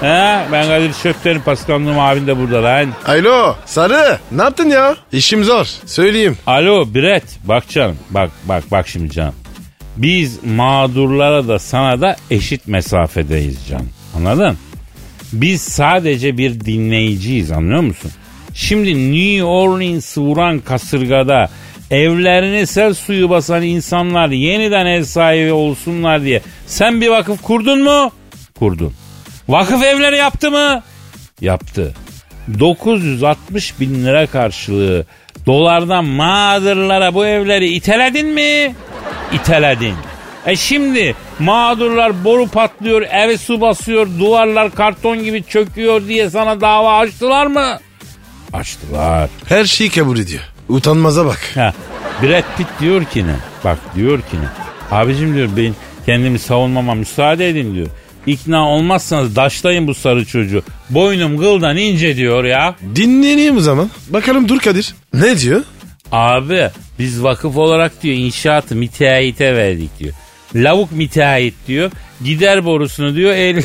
[0.00, 2.88] He, ben Kadir Şöpter'in Paskanlığım abin de burada lan.
[3.06, 4.96] Alo Sarı ne yaptın ya?
[5.12, 6.36] İşim zor söyleyeyim.
[6.46, 9.34] Alo Brett bak canım bak bak bak şimdi canım.
[9.96, 13.90] Biz mağdurlara da sana da eşit mesafedeyiz canım.
[14.16, 14.58] Anladın?
[15.32, 18.10] Biz sadece bir dinleyiciyiz anlıyor musun?
[18.54, 21.50] Şimdi New Orleans'ı vuran kasırgada
[21.90, 28.10] evlerini sel suyu basan insanlar yeniden ev sahibi olsunlar diye sen bir vakıf kurdun mu?
[28.58, 28.92] Kurdun.
[29.48, 30.82] Vakıf evleri yaptı mı?
[31.40, 31.94] Yaptı.
[32.60, 35.06] 960 bin lira karşılığı
[35.46, 38.74] dolardan mağdurlara bu evleri iteledin mi?
[39.34, 39.94] İteledin.
[40.46, 46.98] E şimdi mağdurlar boru patlıyor, evi su basıyor, duvarlar karton gibi çöküyor diye sana dava
[46.98, 47.78] açtılar mı?
[48.52, 49.30] Açtılar.
[49.48, 50.42] Her şeyi kabul ediyor.
[50.68, 51.50] Utanmaza bak.
[51.54, 51.72] Ha,
[52.22, 53.34] Brad Pitt diyor ki ne?
[53.64, 54.48] Bak diyor ki ne?
[54.96, 55.74] Abicim diyor ben
[56.06, 57.86] kendimi savunmama müsaade edin diyor.
[58.26, 60.62] İkna olmazsanız daşlayın bu sarı çocuğu.
[60.90, 62.74] Boynum kıldan ince diyor ya.
[62.96, 63.90] Dinleneyim o zaman.
[64.08, 64.94] Bakalım dur Kadir.
[65.14, 65.62] Ne diyor?
[66.12, 66.70] Abi
[67.02, 70.12] biz vakıf olarak diyor inşaatı müteahhite verdik diyor.
[70.54, 71.90] Lavuk müteahhit diyor.
[72.24, 73.64] Gider borusunu diyor 50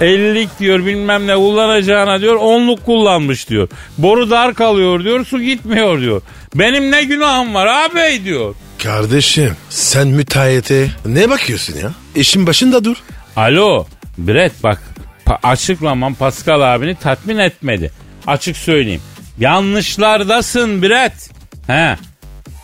[0.00, 3.68] 50'lik diyor bilmem ne kullanacağına diyor onluk kullanmış diyor.
[3.98, 6.22] Boru dar kalıyor diyor su gitmiyor diyor.
[6.54, 8.54] Benim ne günahım var abi diyor.
[8.82, 11.92] Kardeşim sen müteahhite ne bakıyorsun ya?
[12.14, 12.96] İşin başında dur.
[13.36, 13.86] Alo
[14.18, 14.82] Brett bak
[15.26, 17.90] pa- açıklamam Pascal abini tatmin etmedi.
[18.26, 19.00] Açık söyleyeyim.
[19.38, 21.30] Yanlışlardasın Brett.
[21.66, 21.96] He.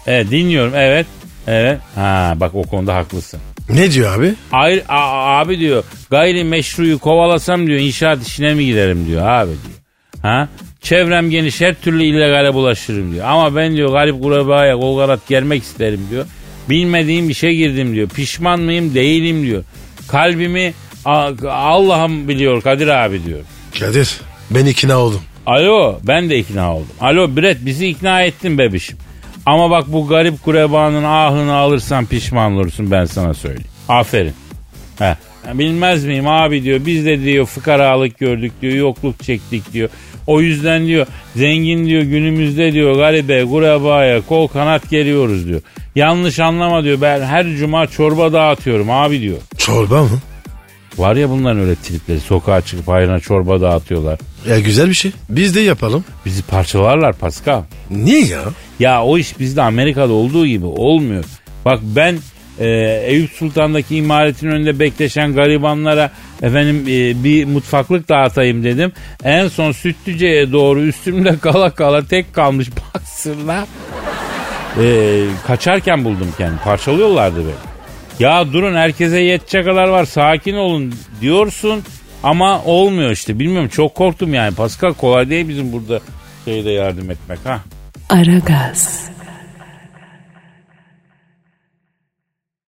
[0.06, 1.06] Evet dinliyorum evet.
[1.46, 1.78] Evet.
[1.94, 3.40] Ha bak o konuda haklısın.
[3.68, 4.34] Ne diyor abi?
[4.50, 9.78] Hayır a- abi diyor gayri meşruyu kovalasam diyor inşaat işine mi giderim diyor abi diyor.
[10.22, 10.48] Ha?
[10.80, 13.24] Çevrem geniş her türlü illegale bulaşırım diyor.
[13.28, 16.26] Ama ben diyor garip kurabaya kol kanat germek isterim diyor.
[16.68, 18.08] Bilmediğim işe girdim diyor.
[18.08, 19.64] Pişman mıyım değilim diyor.
[20.08, 23.40] Kalbimi Allah'ım biliyor Kadir abi diyor.
[23.80, 25.20] Kadir ben ikna oldum.
[25.46, 26.86] Alo ben de ikna oldum.
[27.00, 28.98] Alo Brett bizi ikna ettin bebişim.
[29.46, 33.70] Ama bak bu garip kurebanın ahını alırsan pişman olursun ben sana söyleyeyim.
[33.88, 34.34] Aferin.
[34.98, 35.14] Heh.
[35.54, 39.88] Bilmez miyim abi diyor biz de diyor fıkaralık gördük diyor yokluk çektik diyor.
[40.26, 45.60] O yüzden diyor zengin diyor günümüzde diyor garibe kurebaya kol kanat geriyoruz diyor.
[45.94, 49.38] Yanlış anlama diyor ben her cuma çorba dağıtıyorum abi diyor.
[49.58, 50.20] Çorba mı?
[50.98, 54.18] Var ya bunların öyle tripleri sokağa çıkıp hayrına çorba dağıtıyorlar.
[54.48, 55.12] Ya güzel bir şey.
[55.28, 56.04] Biz de yapalım.
[56.26, 57.62] Bizi parçalarlar Pascal.
[57.90, 58.40] Niye ya?
[58.78, 61.24] Ya o iş bizde Amerika'da olduğu gibi olmuyor.
[61.64, 62.18] Bak ben
[62.58, 62.68] e,
[63.06, 66.10] Eyüp Sultan'daki imaretin önünde bekleşen garibanlara
[66.42, 68.92] efendim e, bir mutfaklık dağıtayım dedim.
[69.24, 73.64] En son Sütlüce'ye doğru üstümde kala kala tek kalmış baksırlar.
[74.82, 76.60] E, kaçarken buldum kendimi.
[76.60, 77.69] Parçalıyorlardı beni.
[78.20, 81.82] Ya durun herkese yetecek kadar var sakin olun diyorsun
[82.22, 83.38] ama olmuyor işte.
[83.38, 84.54] Bilmiyorum çok korktum yani.
[84.54, 86.00] Pascal kolay değil bizim burada
[86.44, 87.60] şeyde yardım etmek ha.
[88.10, 89.04] Aragaz.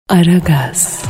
[0.08, 1.02] Aragaz.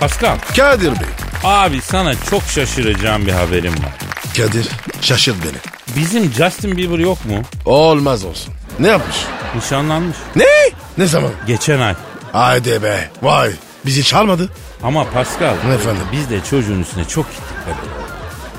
[0.00, 1.08] Pascal Kadir Bey.
[1.44, 3.92] abi sana çok şaşıracağım bir haberim var.
[4.36, 4.68] Kadir
[5.00, 5.96] şaşırt beni.
[5.96, 7.42] Bizim Justin Bieber yok mu?
[7.64, 8.54] Olmaz olsun.
[8.78, 9.16] Ne yapmış?
[9.56, 10.16] Nişanlanmış.
[10.36, 10.44] Ne?
[10.98, 11.30] Ne zaman?
[11.46, 11.94] Geçen ay.
[12.32, 13.10] Haydi be.
[13.22, 13.50] Vay.
[13.86, 14.48] Bizi çağırmadı.
[14.82, 16.02] Ama Pascal Ne efendim?
[16.12, 17.70] biz de çocuğun üstüne çok gittik be.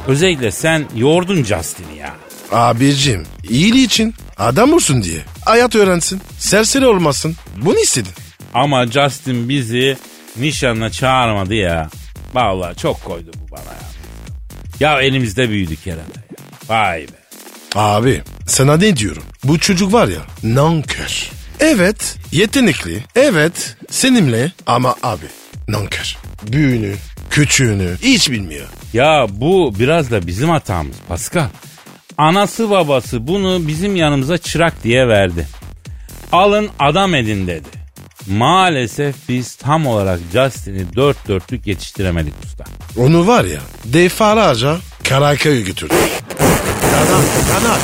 [0.08, 2.14] Özellikle sen yordun Justin'i ya.
[2.52, 5.20] Abicim iyiliği için adam olsun diye.
[5.46, 6.22] Hayat öğrensin.
[6.38, 7.36] Serseri olmasın.
[7.58, 8.12] Bunu istedin.
[8.54, 9.98] Ama Justin bizi
[10.38, 11.90] nişanına çağırmadı ya.
[12.34, 13.82] Vallahi çok koydu bu bana ya.
[14.80, 16.02] Ya elimizde büyüdük herhalde.
[16.40, 16.46] ya.
[16.70, 17.22] Vay be.
[17.76, 19.24] Abi sana ne diyorum?
[19.44, 21.30] Bu çocuk var ya nankör.
[21.62, 23.04] Evet yetenekli.
[23.16, 25.26] Evet seninle ama abi
[25.68, 26.16] nankör.
[26.52, 26.96] Büyüğünü,
[27.30, 28.68] küçüğünü hiç bilmiyor.
[28.94, 31.48] Ya bu biraz da bizim hatamız Pascal.
[32.18, 35.48] Anası babası bunu bizim yanımıza çırak diye verdi.
[36.32, 37.68] Alın adam edin dedi.
[38.28, 42.64] Maalesef biz tam olarak Justin'i dört dörtlük yetiştiremedik usta.
[42.98, 44.78] Onu var ya defalarca
[45.10, 45.94] Karaköy'e götürdü.
[46.92, 47.22] Kanal,
[47.52, 47.80] kanal.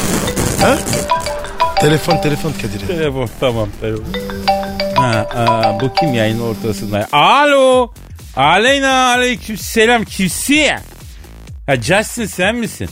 [0.62, 0.78] Ha?
[1.82, 2.88] Telefon, telefon Kadir'e.
[2.88, 4.06] Telefon tamam telefon.
[4.96, 7.08] Ha, aa, bu kim yayın ortasında?
[7.12, 7.92] Alo.
[8.36, 10.76] Aleyna aleyküm selam kimsi?
[11.66, 12.90] Ha Justin sen misin?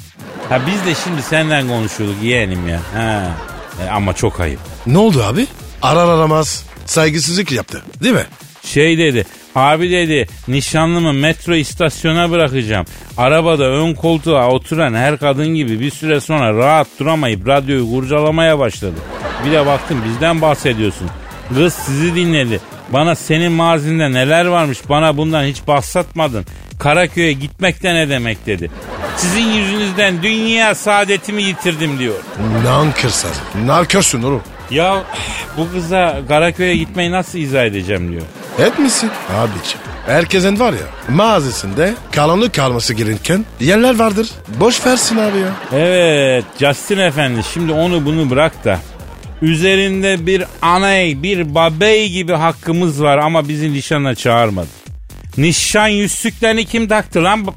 [0.50, 2.80] Ha biz de şimdi senden konuşuyorduk yeğenim ya.
[2.94, 3.24] Ha.
[3.86, 4.60] E, ama çok ayıp.
[4.88, 5.48] Ne oldu abi?
[5.82, 8.26] Arar aramaz saygısızlık yaptı değil mi?
[8.64, 9.26] Şey dedi.
[9.56, 12.86] Abi dedi nişanlımı metro istasyona bırakacağım.
[13.18, 18.96] Arabada ön koltuğa oturan her kadın gibi bir süre sonra rahat duramayıp radyoyu kurcalamaya başladı.
[19.46, 21.10] Bir de baktım bizden bahsediyorsun.
[21.56, 22.60] Kız sizi dinledi.
[22.90, 26.46] Bana senin mazinde neler varmış bana bundan hiç bahsetmedin.
[26.80, 28.72] Karaköy'e gitmek de ne demek dedi.
[29.18, 32.16] Sizin yüzünüzden dünya saadetimi yitirdim diyor.
[32.64, 33.30] Nankörsün.
[33.66, 34.42] Nankörsün oğlum.
[34.72, 35.04] Ya
[35.58, 38.22] bu kıza Karaköy'e gitmeyi nasıl izah edeceğim diyor.
[38.60, 39.10] Et misin?
[39.38, 39.80] Abiciğim.
[40.06, 44.30] Herkesin var ya mağazasında kalanlık kalması gerekirken yerler vardır.
[44.60, 45.80] Boş versin abi ya.
[45.80, 48.80] Evet Justin Efendi şimdi onu bunu bırak da
[49.42, 54.68] üzerinde bir aney bir babey gibi hakkımız var ama bizi nişana çağırmadı.
[55.38, 57.48] Nişan yüzsüklerini kim taktı lan?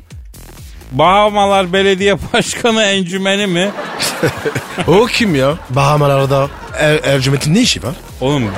[0.93, 3.71] Bahamalar Belediye Başkanı encümeni mi?
[4.87, 5.55] O kim ya?
[5.71, 7.95] Bahamalarda er, Ercüment'in ne işi var?
[8.21, 8.51] Oğlum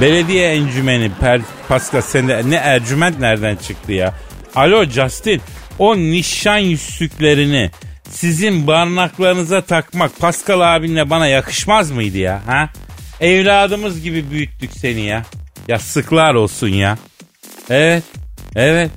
[0.00, 4.14] belediye encümeni per, Pascal sende ne ercüment nereden çıktı ya?
[4.54, 5.42] Alo Justin
[5.78, 7.70] o nişan yüzsüklerini
[8.10, 12.42] sizin barnaklarınıza takmak Pascal abinle bana yakışmaz mıydı ya?
[12.46, 12.68] Ha?
[13.20, 15.24] Evladımız gibi büyüttük seni ya.
[15.68, 16.98] Ya sıklar olsun ya.
[17.70, 18.04] Evet.
[18.56, 18.90] Evet.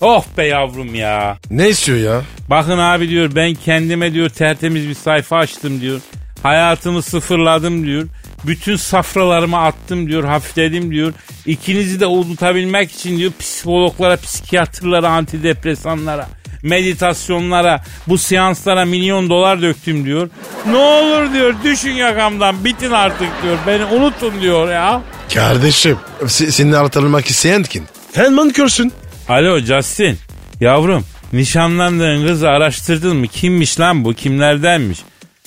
[0.00, 1.38] Oh be yavrum ya.
[1.50, 2.22] Ne istiyor ya?
[2.50, 6.00] Bakın abi diyor ben kendime diyor tertemiz bir sayfa açtım diyor.
[6.42, 8.06] Hayatımı sıfırladım diyor.
[8.46, 11.12] Bütün safralarımı attım diyor, hafifledim diyor.
[11.46, 16.28] İkinizi de unutabilmek için diyor psikologlara, psikiyatrlara, antidepresanlara,
[16.62, 20.30] meditasyonlara, bu seanslara milyon dolar döktüm diyor.
[20.70, 23.56] Ne olur diyor düşün yakamdan bitin artık diyor.
[23.66, 25.02] Beni unutun diyor ya.
[25.34, 27.84] Kardeşim se- seninle artırılmak isteyen kim?
[28.14, 28.92] Sen mankörsün.
[29.28, 30.18] Alo Justin.
[30.60, 33.26] Yavrum nişanlandığın kızı araştırdın mı?
[33.26, 34.14] Kimmiş lan bu?
[34.14, 34.98] Kimlerdenmiş?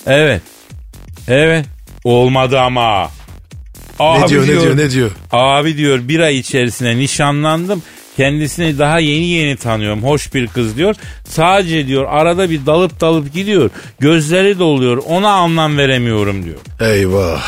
[0.06, 0.42] Evet.
[1.28, 1.66] Evet.
[2.04, 3.10] Olmadı ama.
[4.00, 5.10] Ne diyor, ne diyor ne diyor?
[5.32, 7.82] Abi diyor bir ay içerisinde nişanlandım.
[8.16, 10.02] Kendisini daha yeni yeni tanıyorum.
[10.02, 10.94] Hoş bir kız diyor.
[11.28, 13.70] Sadece diyor arada bir dalıp dalıp gidiyor.
[14.00, 15.02] Gözleri doluyor.
[15.06, 16.56] Ona anlam veremiyorum diyor.
[16.80, 17.42] Eyvah.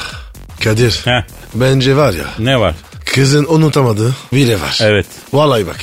[0.65, 1.23] Kadir Heh,
[1.55, 2.75] bence var ya ne var?
[3.07, 4.79] kızın unutamadığı biri var.
[4.83, 5.07] Evet.
[5.33, 5.81] Vallahi bak.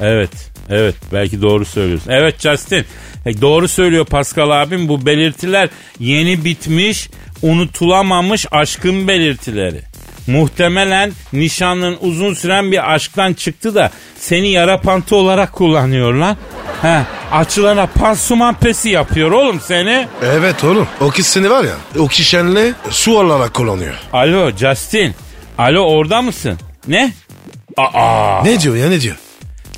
[0.00, 0.30] Evet.
[0.70, 2.10] Evet belki doğru söylüyorsun.
[2.10, 2.84] Evet Justin
[3.26, 5.68] e, doğru söylüyor Pascal abim bu belirtiler
[6.00, 7.10] yeni bitmiş
[7.42, 9.80] unutulamamış aşkın belirtileri.
[10.26, 16.36] Muhtemelen nişanlın uzun süren bir aşktan çıktı da seni yara pantı olarak kullanıyorlar.
[16.82, 17.00] He,
[17.32, 20.08] açılana pansuman pesi yapıyor oğlum seni.
[20.22, 23.94] Evet oğlum o kişisini var ya o kişenle su olarak kullanıyor.
[24.12, 25.14] Alo Justin.
[25.58, 26.58] Alo orada mısın?
[26.88, 27.12] Ne?
[27.76, 28.42] Aa.
[28.44, 29.16] Ne diyor ya ne diyor?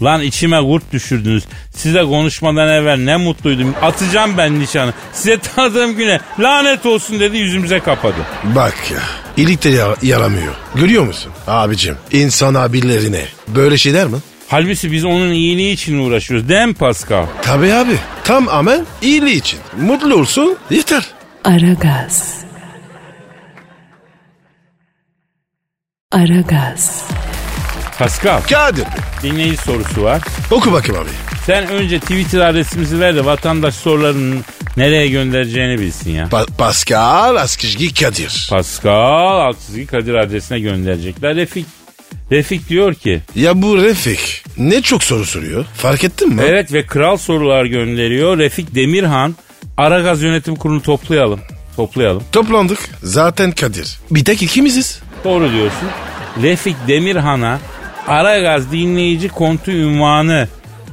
[0.03, 1.45] Lan içime kurt düşürdünüz.
[1.75, 3.75] Size konuşmadan evvel ne mutluydum.
[3.83, 4.93] Atacağım ben nişanı.
[5.13, 8.17] Size tanıdığım güne lanet olsun dedi yüzümüze kapadı.
[8.45, 9.01] Bak ya
[9.37, 10.55] iyilik de yara- yaramıyor.
[10.75, 11.33] Görüyor musun?
[11.47, 14.17] Abicim insan abilerine böyle şey der mi?
[14.49, 16.49] Halbuki biz onun iyiliği için uğraşıyoruz.
[16.49, 17.27] Değil mi Pascal?
[17.43, 19.59] Tabii abi tam amel iyiliği için.
[19.81, 21.07] Mutlu olsun yeter.
[21.45, 22.35] Aragaz.
[26.13, 27.05] Aragaz.
[28.05, 28.93] Pascal Kadir Bey.
[29.31, 30.23] dinleyici sorusu var.
[30.51, 31.11] Oku bakayım abi.
[31.47, 34.35] Sen önce Twitter adresimizi ver de vatandaş sorularını
[34.77, 36.25] nereye göndereceğini bilsin ya.
[36.25, 38.47] Pa- Pascal Askizgi Kadir.
[38.51, 41.37] Pascal Altçizgi Kadir adresine gönderecekler.
[41.37, 41.67] Refik
[42.31, 45.65] Refik diyor ki Ya bu Refik ne çok soru soruyor.
[45.77, 46.43] Fark ettin mi?
[46.47, 48.39] evet ve kral sorular gönderiyor.
[48.39, 49.35] Refik Demirhan
[49.77, 51.41] Aragaz Yönetim Kurulu toplayalım.
[51.77, 52.23] Toplayalım.
[52.33, 52.79] Toplandık.
[53.03, 53.99] Zaten Kadir.
[54.11, 55.01] Bir tek ikimiziz.
[55.25, 55.89] Doğru diyorsun.
[56.43, 57.59] Refik Demirhan'a
[58.11, 60.49] Aragaz dinleyici kontu ünvanı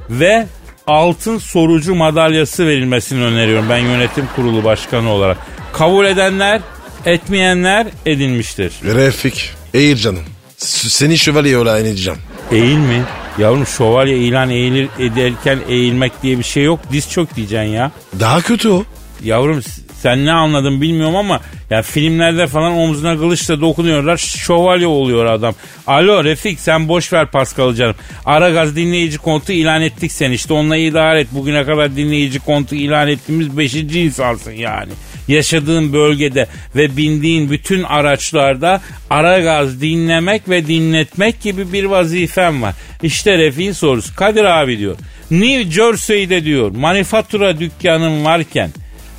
[0.10, 0.48] ve
[0.88, 5.38] altın sorucu madalyası verilmesini öneriyorum ben yönetim kurulu başkanı olarak.
[5.74, 6.62] Kabul edenler,
[7.06, 8.74] etmeyenler edilmiştir.
[8.84, 9.50] Refik.
[9.74, 10.24] Eğir canım.
[10.58, 12.20] S- Seni şövalye olarak edeceğim.
[12.52, 13.04] Eğil mi?
[13.38, 16.80] Yavrum şövalye ilan eğilir ederken eğilmek diye bir şey yok.
[16.92, 17.92] Diz çok diyeceksin ya.
[18.20, 18.84] Daha kötü o.
[19.24, 19.62] Yavrum
[20.02, 25.56] sen ne anladın bilmiyorum ama ya filmlerde falan omzuna kılıçla dokunuyorlar şövalye oluyor adam.
[25.88, 27.96] Alo Refik sen boş ver Paskal'ı canım.
[28.26, 31.28] Aragaz dinleyici kontu ilan ettik sen işte onunla idare et.
[31.32, 33.76] Bugüne kadar dinleyici kontu ilan ettiğimiz 5.
[33.76, 34.92] insansın yani.
[35.28, 42.76] Yaşadığın bölgede ve bindiğin bütün araçlarda Aragaz dinlemek ve dinletmek gibi bir vazifem var.
[43.04, 44.16] İşte Refik'in sorusu.
[44.16, 44.96] Kadir abi diyor.
[45.32, 48.72] New Jersey'de diyor manifatura dükkanım varken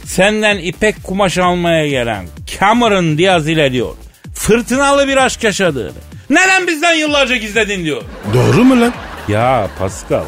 [0.08, 2.26] senden ipek kumaş almaya gelen
[2.60, 3.94] Cameron Diaz ile diyor.
[4.34, 5.92] Fırtınalı bir aşk yaşadığını.
[6.30, 8.02] Neden bizden yıllarca gizledin diyor.
[8.34, 8.92] Doğru mu lan?
[9.28, 10.24] Ya Pascal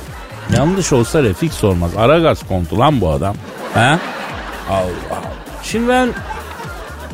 [0.56, 1.90] yanlış olsa Refik sormaz.
[1.96, 3.36] Aragaz kontu lan bu adam.
[3.74, 3.80] He?
[3.80, 3.98] Allah
[5.10, 5.32] Allah.
[5.62, 6.08] Şimdi ben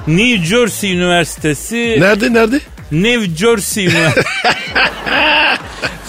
[0.06, 2.60] New Jersey Üniversitesi Nerede nerede?
[2.92, 4.28] New Jersey Üniversitesi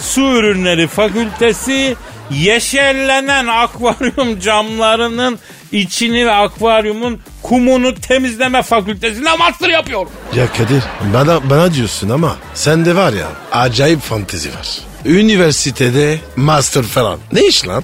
[0.00, 1.96] Su Ürünleri Fakültesi
[2.30, 5.38] yeşerlenen akvaryum camlarının
[5.72, 10.08] içini ve akvaryumun kumunu temizleme fakültesinde master yapıyorum.
[10.36, 10.82] Ya Kadir
[11.14, 14.78] bana, bana diyorsun ama sende var ya acayip fantezi var.
[15.04, 17.18] Üniversitede master falan.
[17.32, 17.82] Ne iş lan?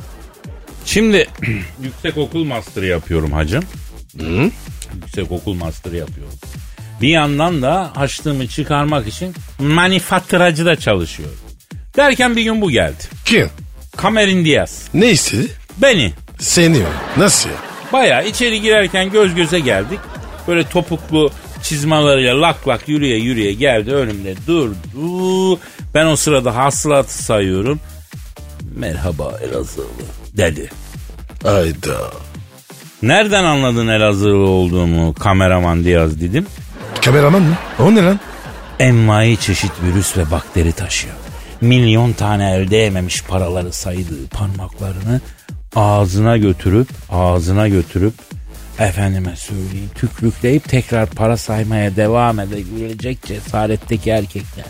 [0.87, 1.29] Şimdi
[1.83, 3.65] yüksek okul master yapıyorum hacım.
[4.95, 6.35] Yüksek okul master yapıyorum.
[7.01, 11.37] Bir yandan da açlığımı çıkarmak için manifaturacıda çalışıyorum.
[11.97, 13.03] Derken bir gün bu geldi.
[13.25, 13.51] Kim?
[14.03, 14.83] Cameron Diaz.
[14.95, 15.47] Ne istedi?
[15.79, 16.13] Beni.
[16.39, 16.85] Seni mi?
[17.17, 17.57] Nasıl ya?
[17.95, 19.99] Baya içeri girerken göz göze geldik.
[20.49, 21.31] Böyle topuklu
[21.63, 25.61] çizmalarıyla lak lak yürüye yürüye geldi önümde durdu.
[25.95, 27.81] Ben o sırada hasılatı sayıyorum.
[28.77, 29.85] Merhaba Elazığlı
[30.37, 30.71] dedi.
[31.45, 32.11] Ayda.
[33.03, 36.47] Nereden anladın Elazığlı olduğumu kameraman Diaz dedim.
[37.05, 37.55] Kameraman mı?
[37.79, 38.21] O ne lan?
[38.79, 41.15] Envai çeşit virüs ve bakteri taşıyor.
[41.61, 45.21] Milyon tane elde yememiş paraları saydığı parmaklarını
[45.77, 48.15] ağzına götürüp ağzına götürüp
[48.79, 54.67] efendime söyleyeyim tükrükleyip tekrar para saymaya devam edebilecek cesaretteki erkekler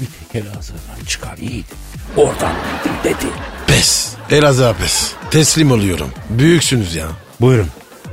[0.00, 1.76] bir tek Elazığ'dan çıkar yiğidim.
[2.16, 2.52] Oradan
[2.84, 3.26] bildim dedi.
[3.66, 4.14] Pes.
[4.30, 5.12] Elazığ pes.
[5.30, 6.10] Teslim oluyorum.
[6.30, 7.06] Büyüksünüz ya.
[7.40, 7.68] Buyurun.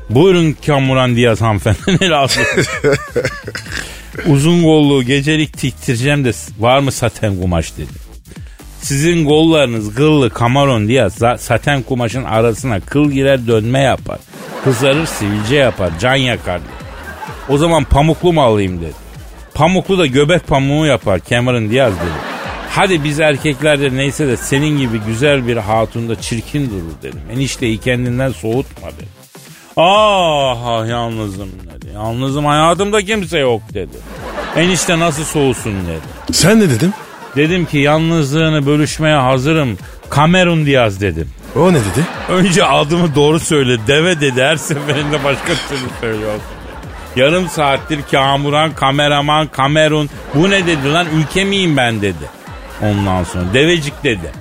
[0.09, 1.77] Buyurun Kamuran Diyaz hanımefendi.
[2.01, 2.43] Ne lazım?
[4.27, 8.03] Uzun kollu gecelik tiktireceğim de var mı saten kumaş dedi.
[8.84, 14.19] Sizin kollarınız kıllı Kamaron za- saten kumaşın arasına kıl girer dönme yapar.
[14.63, 16.61] Kızarır sivilce yapar can yakar.
[17.49, 18.93] O zaman pamuklu mu alayım dedi.
[19.53, 22.34] Pamuklu da göbek pamuğu yapar Cameron Diaz dedi.
[22.69, 27.19] Hadi biz erkekler de neyse de senin gibi güzel bir hatunda çirkin durur dedim.
[27.34, 29.07] Enişteyi kendinden soğutma dedi.
[29.77, 31.93] Ah yalnızım dedi.
[31.93, 33.97] Yalnızım hayatımda kimse yok dedi.
[34.55, 36.36] Enişte nasıl soğusun dedi.
[36.38, 36.93] Sen ne dedin?
[37.36, 39.77] Dedim ki yalnızlığını bölüşmeye hazırım.
[40.09, 41.29] Kamerun Diaz dedim.
[41.55, 42.07] O ne dedi?
[42.29, 46.39] Önce adımı doğru söyle deve dedi her seferinde başka türlü söylüyor.
[47.15, 52.29] Yarım saattir kamuran, kameraman, kamerun bu ne dedi lan ülke miyim ben dedi.
[52.81, 54.31] Ondan sonra devecik dedi.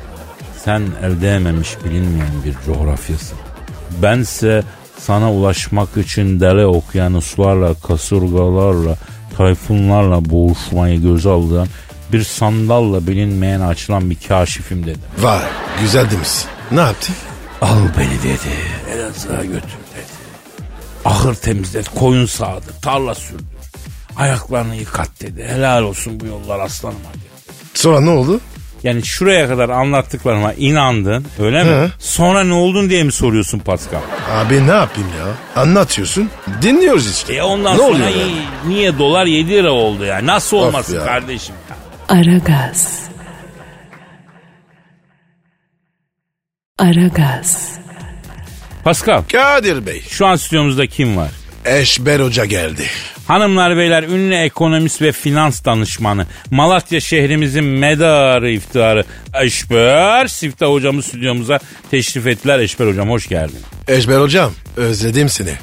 [0.64, 3.38] Sen elde ememiş bilinmeyen bir coğrafyasın.
[4.02, 4.62] Bense
[4.98, 8.96] sana ulaşmak için dere okyanuslarla, kasırgalarla,
[9.36, 11.68] tayfunlarla boğuşmayı göze alan
[12.12, 14.98] bir sandalla bilinmeyen açılan bir kaşifim dedi.
[15.18, 15.38] Vay
[15.80, 16.48] güzel demişsin.
[16.70, 17.12] Ne yaptı?
[17.60, 18.48] Al beni dedi.
[18.94, 19.60] Elazığ'a götür
[19.94, 20.12] dedi.
[21.04, 23.44] Ahır temizlet, koyun sağdır, tarla sürdür.
[24.16, 25.44] Ayaklarını yıkat dedi.
[25.44, 27.54] Helal olsun bu yollar aslanıma dedi.
[27.74, 28.40] Sonra ne oldu?
[28.82, 31.70] Yani şuraya kadar anlattıklarıma inandın öyle mi?
[31.70, 31.88] He.
[31.98, 34.00] Sonra ne oldun diye mi soruyorsun Pascal?
[34.32, 35.62] Abi ne yapayım ya?
[35.62, 36.30] Anlatıyorsun.
[36.62, 37.34] Dinliyoruz işte.
[37.34, 38.32] E ondan ne sonra oluyor yani?
[38.66, 40.26] niye dolar 7 lira oldu ya?
[40.26, 41.04] Nasıl olmasın ya.
[41.04, 41.54] kardeşim?
[42.12, 43.02] Aragaz.
[46.78, 47.78] Aragaz.
[48.84, 50.02] Pascal Kadir Bey.
[50.08, 51.30] şu an stüdyomuzda kim var?
[51.64, 52.86] Eşber Hoca geldi.
[53.28, 59.04] Hanımlar beyler ünlü ekonomist ve finans danışmanı Malatya şehrimizin medarı iftiharı
[59.42, 61.58] Eşber Siftah hocamız stüdyomuza
[61.90, 62.58] teşrif ettiler.
[62.58, 63.60] Eşber hocam hoş geldin.
[63.88, 65.54] Eşber hocam özledim seni.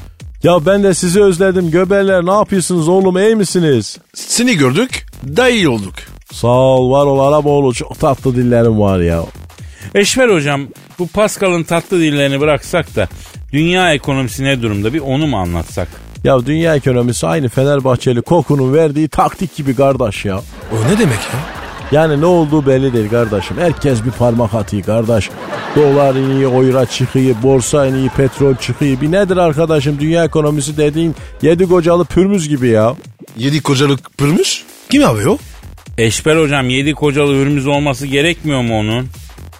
[0.43, 3.97] Ya ben de sizi özledim göberler ne yapıyorsunuz oğlum iyi misiniz?
[4.13, 5.05] Seni gördük
[5.37, 5.93] daha iyi olduk.
[6.31, 9.23] Sağ ol var ol Araboğlu çok tatlı dillerim var ya.
[9.95, 10.61] Eşber hocam
[10.99, 13.07] bu Pascal'ın tatlı dillerini bıraksak da
[13.53, 15.87] dünya ekonomisi ne durumda bir onu mu anlatsak?
[16.23, 20.41] Ya dünya ekonomisi aynı Fenerbahçeli Koku'nun verdiği taktik gibi kardeş ya.
[20.71, 21.39] O ne demek ya?
[21.91, 23.57] Yani ne olduğu belli değil kardeşim.
[23.57, 25.29] Herkes bir parmak atıyor kardeş.
[25.75, 29.01] Dolar iniyor, oyra çıkıyor, borsa iniyor, petrol çıkıyor.
[29.01, 32.95] Bir nedir arkadaşım dünya ekonomisi dediğin yedi kocalı pürmüz gibi ya.
[33.37, 34.63] Yedi kocalık pırmış.
[34.89, 35.37] Kim abi o?
[35.99, 39.07] Eşber hocam yedi kocalı hürmüz olması gerekmiyor mu onun?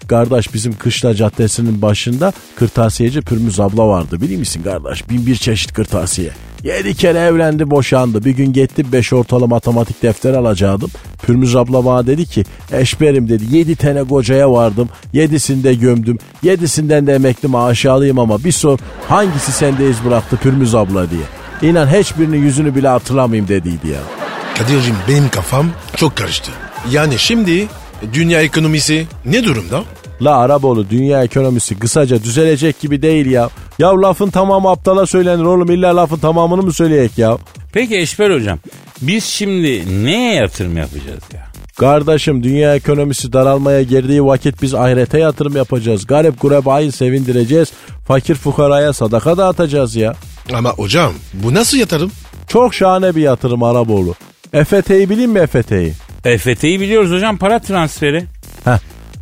[0.08, 4.22] Kardeş bizim Kışla Caddesi'nin başında kırtasiyeci Pürmüz abla vardı.
[4.22, 5.10] Biliyor musun kardeş?
[5.10, 6.32] Bin bir çeşit kırtasiye.
[6.64, 8.26] Yedi kere evlendi boşandı.
[8.26, 10.92] Bir gün gitti beş ortalı matematik defter alacaktım.
[11.26, 14.90] Pürmüz abla bana dedi ki eşberim dedi yedi tane kocaya vardım.
[15.14, 16.18] Yedisini de gömdüm.
[16.44, 21.24] Yedisinden de emekli maaşı alayım ama bir sor hangisi sende iz bıraktı Pürmüz abla diye.
[21.72, 24.29] İnan hiçbirinin yüzünü bile hatırlamayayım dediydi ya.
[24.60, 26.52] Kadir'cim benim kafam çok karıştı.
[26.92, 27.68] Yani şimdi
[28.14, 29.84] dünya ekonomisi ne durumda?
[30.22, 33.50] La Araboğlu dünya ekonomisi kısaca düzelecek gibi değil ya.
[33.80, 37.38] Ya lafın tamamı aptala söylenir oğlum illa lafın tamamını mı söyleyek ya?
[37.74, 38.60] Peki Eşber hocam
[39.02, 41.48] biz şimdi neye yatırım yapacağız ya?
[41.78, 46.08] Kardeşim dünya ekonomisi daralmaya girdiği vakit biz ahirete yatırım yapacağız.
[46.08, 47.72] Garip gurebayı sevindireceğiz.
[48.08, 50.14] Fakir fukaraya sadaka dağıtacağız ya.
[50.54, 52.12] Ama hocam bu nasıl yatırım?
[52.48, 54.16] Çok şahane bir yatırım Araboğlu.
[54.54, 55.94] EFT'yi bilin mi EFT'yi?
[56.26, 58.26] EFT'yi biliyoruz hocam para transferi.
[58.64, 58.78] Heh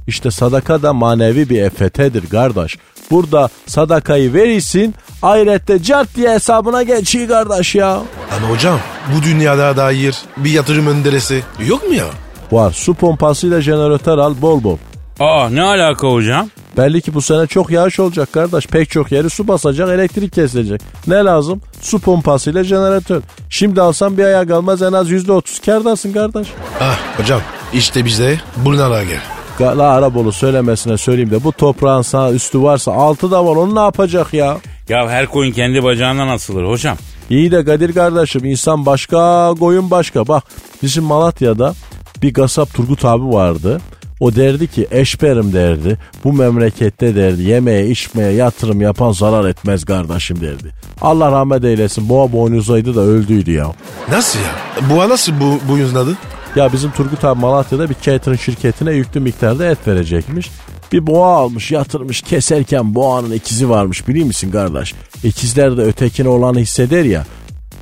[0.08, 2.78] işte sadaka da manevi bir EFT'dir kardeş.
[3.12, 8.02] Burada sadakayı verirsin ahirette cart diye hesabına geçiyor kardeş ya.
[8.38, 8.80] Ama hocam
[9.16, 12.06] bu dünyada dair bir yatırım önderesi yok mu ya?
[12.52, 14.78] Var su pompasıyla jeneratör al bol bol.
[15.20, 16.50] Aa ne alaka hocam?
[16.78, 18.68] Belli ki bu sene çok yağış olacak kardeş.
[18.68, 20.82] Pek çok yeri su basacak, elektrik kesilecek.
[21.08, 21.62] Ne lazım?
[21.82, 23.22] Su pompasıyla jeneratör.
[23.50, 26.48] Şimdi alsam bir aya kalmaz en az yüzde otuz kardasın kardeş.
[26.82, 27.42] Ah hocam
[27.74, 29.22] işte bize bunlara gel.
[29.62, 33.80] La Arabolu söylemesine söyleyeyim de bu toprağın sağ üstü varsa altı da var onu ne
[33.80, 34.58] yapacak ya?
[34.90, 36.98] Ya her koyun kendi bacağından asılır hocam.
[37.30, 40.28] İyi de Kadir kardeşim insan başka koyun başka.
[40.28, 40.44] Bak
[40.84, 41.74] bizim Malatya'da
[42.22, 43.82] bir kasap Turgut abi vardı.
[44.20, 45.98] O derdi ki eşberim derdi.
[46.24, 50.74] Bu memlekette derdi yemeye içmeye yatırım yapan zarar etmez kardeşim derdi.
[51.02, 53.72] Allah rahmet eylesin boğa boynuzaydı da öldüydü ya.
[54.12, 54.90] Nasıl ya?
[54.90, 55.34] Bu nasıl
[55.70, 56.18] bu, yüzün adı?
[56.56, 60.50] Ya bizim Turgut abi Malatya'da bir catering şirketine yüklü miktarda et verecekmiş.
[60.92, 64.94] Bir boğa almış yatırmış keserken boğanın ikizi varmış biliyor musun kardeş?
[65.24, 67.26] İkizler de ötekine olanı hisseder ya.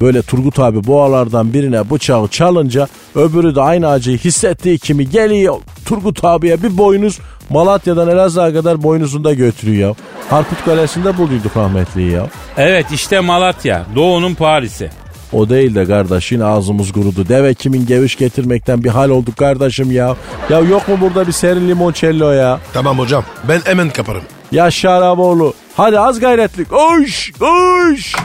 [0.01, 6.25] Böyle Turgut abi boğalardan birine bıçağı çalınca öbürü de aynı acıyı hissettiği kimi geliyor Turgut
[6.25, 7.19] abiye bir boynuz
[7.49, 9.95] Malatya'dan Elazığ'a kadar boynuzunda götürüyor ya.
[10.29, 12.27] Harput Kalesi'nde bulduyduk rahmetliyi ya.
[12.57, 14.89] Evet işte Malatya Doğu'nun Paris'i.
[15.33, 17.27] O değil de kardeş yine ağzımız kurudu.
[17.29, 20.15] Deve kimin geviş getirmekten bir hal olduk kardeşim ya.
[20.49, 22.59] Ya yok mu burada bir serin limoncello ya?
[22.73, 24.21] Tamam hocam ben hemen kaparım.
[24.51, 25.53] Yaşa Araboğlu.
[25.75, 26.67] Hadi az gayretlik.
[26.73, 28.15] Oş oş.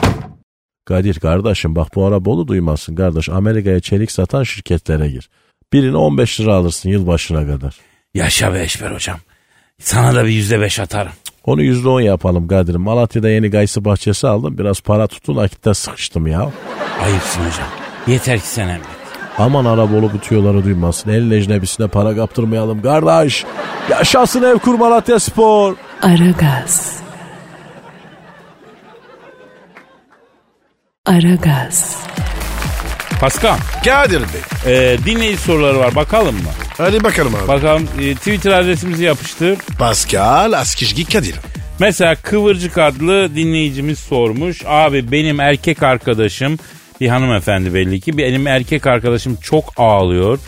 [0.85, 3.29] Kadir kardeşim bak bu Araboğlu duymazsın kardeş.
[3.29, 5.29] Amerika'ya çelik satan şirketlere gir.
[5.73, 7.75] Birini 15 lira alırsın yılbaşına kadar.
[8.13, 9.17] Yaşa be Eşber hocam.
[9.79, 11.11] Sana da bir yüzde beş atarım.
[11.45, 12.81] Onu yüzde on yapalım Kadir'im.
[12.81, 14.57] Malatya'da yeni gaysı bahçesi aldım.
[14.57, 16.51] Biraz para tutun akitte sıkıştım ya.
[17.03, 17.67] Ayıpsın hocam.
[18.07, 18.85] Yeter ki sen emret.
[19.37, 21.09] Aman Arabolu bu tüyoları duymasın.
[21.09, 23.45] El ecnebisine para kaptırmayalım kardeş.
[23.89, 25.75] Yaşasın ev kur Malatya Spor.
[26.01, 27.01] Aragaz.
[31.05, 31.97] Aragaz.
[33.21, 34.73] Pascal Kadir Bey.
[34.73, 36.49] e, dinleyici soruları var bakalım mı?
[36.77, 37.47] Hadi bakalım abi.
[37.47, 39.57] Bakalım e, Twitter adresimizi yapıştır.
[39.79, 41.35] Pascal Askizgi Kadir.
[41.79, 44.61] Mesela Kıvırcık adlı dinleyicimiz sormuş.
[44.65, 46.59] Abi benim erkek arkadaşım
[47.01, 50.39] bir hanımefendi belli ki benim erkek arkadaşım çok ağlıyor.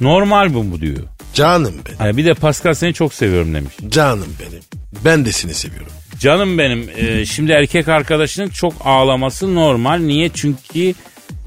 [0.00, 1.02] Normal bu mu diyor.
[1.34, 1.98] Canım benim.
[1.98, 3.74] Hani bir de Pascal seni çok seviyorum demiş.
[3.88, 4.62] Canım benim.
[5.04, 5.92] Ben de seni seviyorum.
[6.18, 9.98] Canım benim e, şimdi erkek arkadaşının çok ağlaması normal.
[9.98, 10.30] Niye?
[10.34, 10.94] Çünkü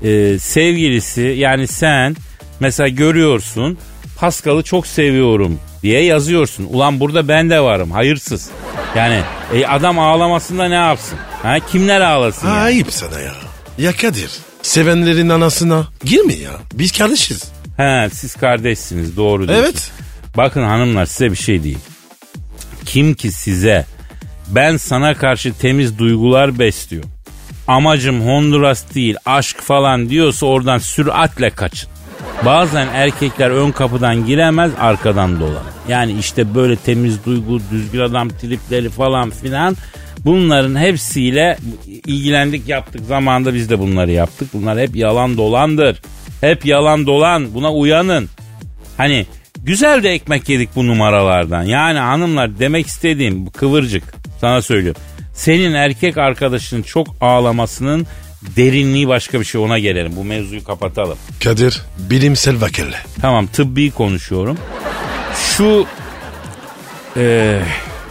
[0.03, 2.15] e, sevgilisi yani sen
[2.59, 3.77] mesela görüyorsun
[4.17, 6.65] Pascal'ı çok seviyorum diye yazıyorsun.
[6.69, 8.49] Ulan burada ben de varım hayırsız.
[8.95, 9.21] Yani
[9.53, 11.17] e, adam ağlamasında ne yapsın?
[11.43, 12.57] Ha, kimler ağlasın yani?
[12.59, 13.34] Ayıp sana ya.
[13.77, 14.31] Ya Kadir.
[14.61, 16.51] Sevenlerin anasına girme ya.
[16.73, 17.43] Biz kardeşiz.
[17.78, 19.63] He, siz kardeşsiniz doğru diyorsun.
[19.65, 19.91] Evet.
[20.38, 21.82] Bakın hanımlar size bir şey diyeyim.
[22.86, 23.86] Kim ki size
[24.47, 27.09] ben sana karşı temiz duygular besliyorum.
[27.67, 31.89] amacım Honduras değil aşk falan diyorsa oradan süratle kaçın.
[32.45, 35.74] Bazen erkekler ön kapıdan giremez arkadan dolanır.
[35.88, 39.78] Yani işte böyle temiz duygu, düzgün adam tripleri falan filan
[40.26, 41.57] bunların hepsiyle
[41.88, 43.01] ilgilendik yaptık.
[43.07, 44.49] Zamanında biz de bunları yaptık.
[44.53, 46.01] Bunlar hep yalan dolandır.
[46.43, 48.29] Hep yalan dolan buna uyanın.
[48.97, 49.25] Hani
[49.57, 51.63] güzel de ekmek yedik bu numaralardan.
[51.63, 54.03] Yani hanımlar demek istediğim kıvırcık
[54.41, 55.01] sana söylüyorum.
[55.33, 58.07] Senin erkek arkadaşının çok ağlamasının
[58.55, 60.15] derinliği başka bir şey ona gelelim.
[60.15, 61.17] Bu mevzuyu kapatalım.
[61.43, 62.97] Kadir bilimsel vakille.
[63.21, 64.57] Tamam tıbbi konuşuyorum.
[65.57, 65.85] Şu
[67.17, 67.59] e,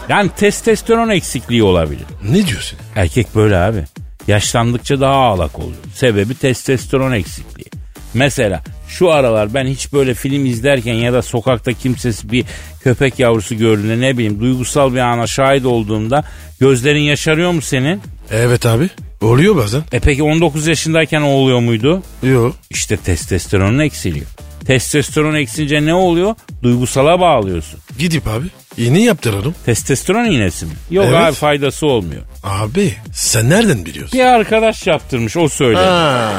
[0.09, 2.05] yani testosteron eksikliği olabilir.
[2.29, 2.79] Ne diyorsun?
[2.97, 3.85] Erkek böyle abi.
[4.27, 5.77] Yaşlandıkça daha ağlak oluyor.
[5.95, 7.72] Sebebi testosteron eksikliği.
[8.15, 12.45] Mesela şu aralar ben hiç böyle film izlerken ya da sokakta kimsesiz bir
[12.83, 16.25] köpek yavrusu gördüğünde ne bileyim duygusal bir ana şahit olduğumda
[16.61, 18.01] gözlerin yaşarıyor mu senin?
[18.31, 18.89] Evet abi.
[19.21, 19.83] Oluyor bazen.
[19.93, 22.03] E peki 19 yaşındayken o oluyor muydu?
[22.23, 22.57] Yok.
[22.71, 24.27] İşte testosteronun eksiliyor.
[24.67, 26.35] Testosteron eksince ne oluyor?
[26.63, 27.81] Duygusala bağlıyorsun.
[27.99, 28.47] Gidip abi
[28.77, 29.55] iğne yaptıralım.
[29.67, 30.73] Testosteron iğnesi mi?
[30.91, 31.17] Yok Evet.
[31.21, 32.23] abi faydası olmuyor.
[32.45, 34.19] Abi sen nereden biliyorsun?
[34.19, 35.83] Bir arkadaş yaptırmış o söyledi.
[35.85, 36.33] Ha.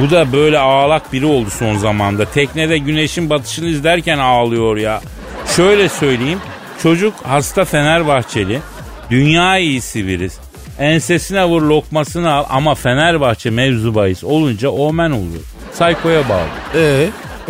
[0.00, 2.24] Bu da böyle ağlak biri oldu son zamanda.
[2.24, 5.00] Teknede güneşin batışını izlerken ağlıyor ya.
[5.56, 6.38] Şöyle söyleyeyim.
[6.82, 8.60] Çocuk hasta Fenerbahçeli.
[9.10, 10.38] Dünya iyisi biriz.
[10.78, 15.42] Ensesine vur lokmasını al ama Fenerbahçe mevzu bahis olunca omen oluyor.
[15.74, 16.80] Saykoya bağlı.
[16.82, 17.06] E,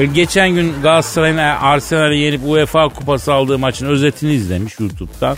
[0.06, 5.36] Geçen gün Galatasaray'ın Arsenal'i yenip UEFA kupası aldığı maçın özetini izlemiş YouTube'dan.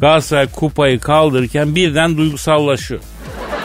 [0.00, 3.00] Galatasaray kupayı kaldırırken birden duygusallaşıyor.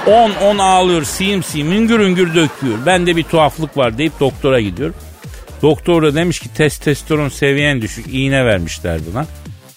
[0.05, 2.77] 10-10 ağlıyor, siyim siyim, hüngür hüngür döküyor.
[2.85, 4.93] Bende bir tuhaflık var deyip doktora gidiyor.
[5.61, 9.25] Doktor da demiş ki testosteron seviyen düşük, iğne vermişler buna.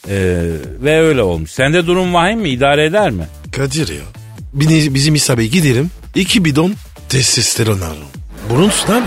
[0.09, 0.43] Ee,
[0.83, 1.51] ve öyle olmuş.
[1.51, 2.49] Sende durum vahim mi?
[2.49, 3.27] İdare eder mi?
[3.53, 4.03] Kadir ya.
[4.95, 5.91] Bizim isabe gidelim.
[6.15, 6.75] iki bidon
[7.09, 8.09] testosteron alalım.
[8.51, 9.07] Bulunsun abi.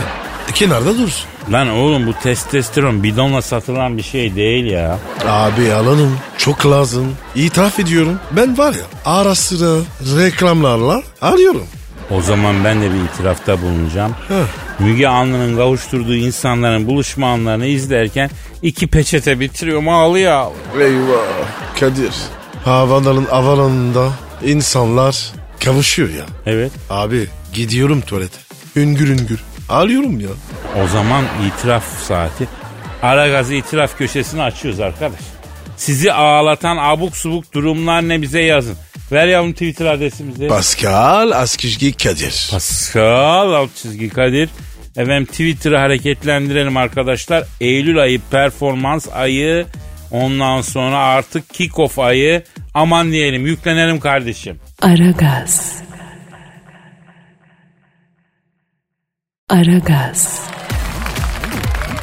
[0.53, 1.32] Kenarda dursun.
[1.51, 4.97] Lan oğlum bu testosteron bidonla satılan bir şey değil ya.
[5.27, 6.17] Abi alalım.
[6.37, 7.15] Çok lazım.
[7.35, 8.19] İtiraf ediyorum.
[8.31, 9.81] Ben var ya ara sıra
[10.17, 11.63] reklamlarla arıyorum.
[12.11, 14.15] O zaman ben de bir itirafta bulunacağım.
[14.27, 14.45] Heh.
[14.85, 18.29] Müge Anlı'nın kavuşturduğu insanların buluşma anlarını izlerken
[18.61, 20.45] iki peçete bitiriyorum ağlıyor.
[20.79, 21.79] Eyvah.
[21.79, 22.13] Kadir.
[22.65, 24.09] Havaların avalanında
[24.45, 25.31] insanlar
[25.63, 26.25] kavuşuyor ya.
[26.45, 26.71] Evet.
[26.89, 28.37] Abi gidiyorum tuvalete.
[28.75, 29.39] Üngür üngür.
[29.69, 30.29] Ağlıyorum ya.
[30.83, 32.47] O zaman itiraf saati.
[33.01, 35.19] Aragaz itiraf köşesini açıyoruz arkadaş.
[35.77, 38.75] Sizi ağlatan abuk subuk durumlar ne bize yazın.
[39.11, 40.47] Ver yavrum Twitter adresimizi.
[40.47, 42.47] Pascal Askizgi Kadir.
[42.51, 44.49] Pascal alt çizgi Kadir.
[44.97, 47.43] Efendim Twitter'ı hareketlendirelim arkadaşlar.
[47.61, 49.65] Eylül ayı performans ayı.
[50.11, 52.43] Ondan sonra artık kick-off ayı.
[52.73, 54.59] Aman diyelim yüklenelim kardeşim.
[54.81, 55.82] Aragaz.
[59.53, 60.41] Aragaz.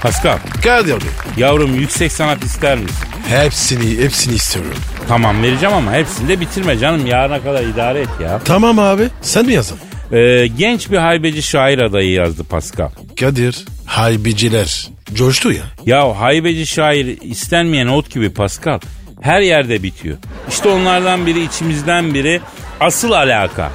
[0.03, 1.11] Pascal Kadir Bey.
[1.37, 2.97] yavrum yüksek sanat ister misin?
[3.29, 4.75] Hepsini hepsini istiyorum.
[5.09, 7.07] Tamam vereceğim ama hepsini de bitirme canım.
[7.07, 8.41] Yarına kadar idare et ya.
[8.45, 9.79] Tamam abi sen mi yazdın?
[10.13, 12.89] Ee, genç bir haybeci şair adayı yazdı Pascal.
[13.21, 15.63] Kadir haybiciler coştu ya.
[15.87, 18.81] Ya haybeci şair istenmeyen ot gibi Pascal.
[19.21, 20.17] Her yerde bitiyor.
[20.49, 22.41] İşte onlardan biri içimizden biri
[22.81, 23.71] asıl alaka.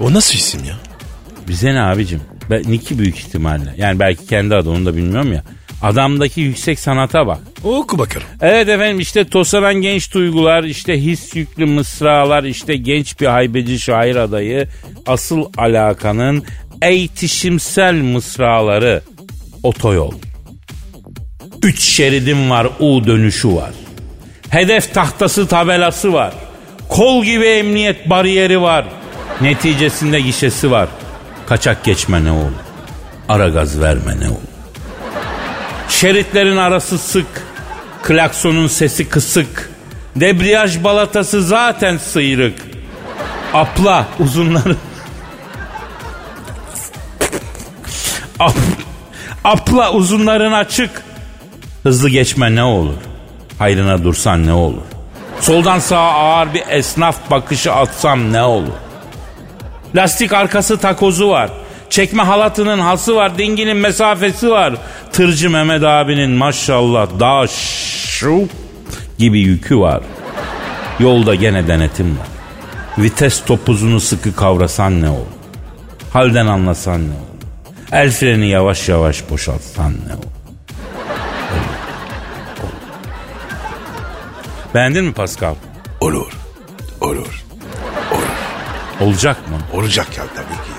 [0.00, 0.74] O nasıl isim ya?
[1.48, 2.20] Bize ne abicim?
[2.50, 3.74] Niki büyük ihtimalle.
[3.76, 5.42] Yani belki kendi adı onu da bilmiyorum ya.
[5.82, 7.38] Adamdaki yüksek sanata bak.
[7.64, 8.26] Oku bakalım.
[8.40, 14.16] Evet efendim işte tosaran genç duygular, işte his yüklü mısralar, işte genç bir haybeci şair
[14.16, 14.68] adayı,
[15.06, 16.44] asıl alakanın
[16.82, 19.02] eğitişimsel mısraları,
[19.62, 20.12] otoyol.
[21.62, 23.70] Üç şeridim var, U dönüşü var.
[24.48, 26.34] Hedef tahtası tabelası var.
[26.88, 28.86] Kol gibi emniyet bariyeri var.
[29.40, 30.88] Neticesinde gişesi var.
[31.46, 32.52] Kaçak geçme ne olur.
[33.28, 34.38] Ara gaz verme ne olur.
[35.88, 37.26] Şeritlerin arası sık.
[38.02, 39.70] Klaksonun sesi kısık.
[40.16, 42.54] Debriyaj balatası zaten sıyrık.
[43.54, 44.76] Apla uzunları.
[48.38, 48.54] Ap,
[49.44, 51.02] apla uzunların açık.
[51.82, 52.96] Hızlı geçme ne olur?
[53.58, 54.82] Hayrına dursan ne olur?
[55.40, 58.72] Soldan sağa ağır bir esnaf bakışı atsam ne olur?
[59.94, 61.50] Lastik arkası takozu var.
[61.90, 63.38] Çekme halatının hası var.
[63.38, 64.74] Dinginin mesafesi var.
[65.12, 68.48] Tırcı Mehmet abinin maşallah daha şu
[69.18, 70.00] gibi yükü var.
[70.98, 72.26] Yolda gene denetim var.
[72.98, 75.26] Vites topuzunu sıkı kavrasan ne olur?
[76.12, 77.42] Halden anlasan ne olur?
[77.92, 80.32] El freni yavaş yavaş boşaltsan ne olur?
[84.74, 85.54] Beğendin mi Pascal?
[86.00, 86.32] Olur.
[87.00, 87.41] Olur.
[89.02, 89.58] Olacak mı?
[89.80, 90.70] Olacak ya tabii ki.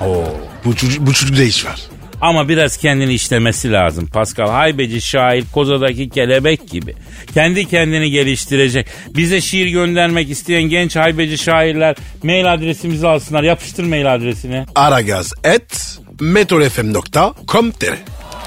[0.00, 0.06] ya.
[0.08, 0.24] Oo.
[0.64, 1.80] Bu, çocuk, bu çocukta iş var.
[2.20, 4.50] Ama biraz kendini işlemesi lazım Pascal.
[4.50, 6.94] Haybeci şair kozadaki kelebek gibi.
[7.34, 8.86] Kendi kendini geliştirecek.
[9.16, 13.42] Bize şiir göndermek isteyen genç haybeci şairler mail adresimizi alsınlar.
[13.42, 14.66] Yapıştır mail adresini.
[14.74, 17.96] Aragaz et metrofm.com.tr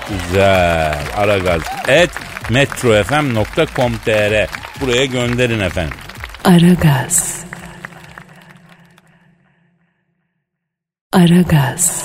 [0.10, 0.98] Güzel.
[1.18, 2.10] Aragaz et
[2.50, 4.48] metrofm.com.tr
[4.82, 5.94] Buraya gönderin efendim.
[6.44, 7.43] Aragaz.
[11.14, 12.04] Aragaz.